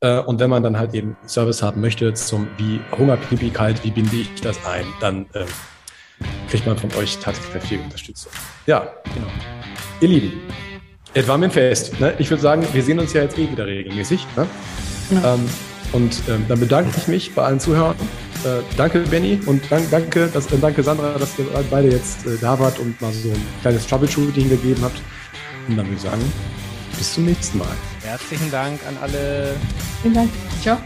Und 0.00 0.38
wenn 0.38 0.48
man 0.48 0.62
dann 0.62 0.78
halt 0.78 0.94
eben 0.94 1.16
Service 1.26 1.60
haben 1.60 1.80
möchte 1.80 2.14
zum 2.14 2.46
wie 2.56 2.78
Hungerknippigkeit, 2.96 3.82
wie 3.82 3.90
binde 3.90 4.14
ich 4.14 4.40
das 4.40 4.64
ein, 4.64 4.86
dann 5.00 5.26
äh, 5.32 5.44
kriegt 6.48 6.66
man 6.66 6.78
von 6.78 6.92
euch 6.94 7.18
tatkräftige 7.18 7.82
Unterstützung. 7.82 8.30
Ja, 8.66 8.92
genau. 9.14 9.26
Ihr 10.00 10.08
Lieben, 10.08 10.32
es 11.14 11.28
war 11.28 11.38
mir 11.38 11.46
ein 11.46 11.50
Fest. 11.50 11.98
Ne? 12.00 12.14
Ich 12.18 12.30
würde 12.30 12.42
sagen, 12.42 12.66
wir 12.72 12.82
sehen 12.82 12.98
uns 12.98 13.12
ja 13.12 13.22
jetzt 13.22 13.38
eh 13.38 13.50
wieder 13.50 13.66
regelmäßig. 13.66 14.26
Ne? 14.36 14.46
Ja. 15.10 15.34
Ähm, 15.34 15.48
und 15.92 16.20
ähm, 16.28 16.44
dann 16.48 16.60
bedanke 16.60 16.90
ich 16.96 17.08
mich 17.08 17.34
bei 17.34 17.42
allen 17.42 17.60
Zuhörern. 17.60 17.96
Äh, 18.44 18.62
danke, 18.76 19.00
Benny, 19.00 19.40
und 19.46 19.62
dank, 19.70 19.90
danke, 19.90 20.28
dass, 20.28 20.52
äh, 20.52 20.58
danke, 20.60 20.82
Sandra, 20.82 21.18
dass 21.18 21.38
ihr 21.38 21.46
beide 21.70 21.88
jetzt 21.88 22.26
äh, 22.26 22.36
da 22.40 22.58
wart 22.58 22.78
und 22.78 23.00
mal 23.00 23.12
so 23.12 23.30
ein 23.30 23.46
kleines 23.62 23.86
Troubleshooting 23.86 24.48
gegeben 24.48 24.80
habt. 24.82 25.00
Und 25.66 25.76
dann 25.76 25.86
würde 25.86 25.96
ich 25.96 26.02
sagen, 26.02 26.32
bis 26.96 27.14
zum 27.14 27.24
nächsten 27.24 27.58
Mal. 27.58 27.66
Herzlichen 28.02 28.50
Dank 28.50 28.80
an 28.86 28.96
alle. 29.00 29.56
Vielen 30.02 30.14
Dank. 30.14 30.30
Ciao. 30.62 30.78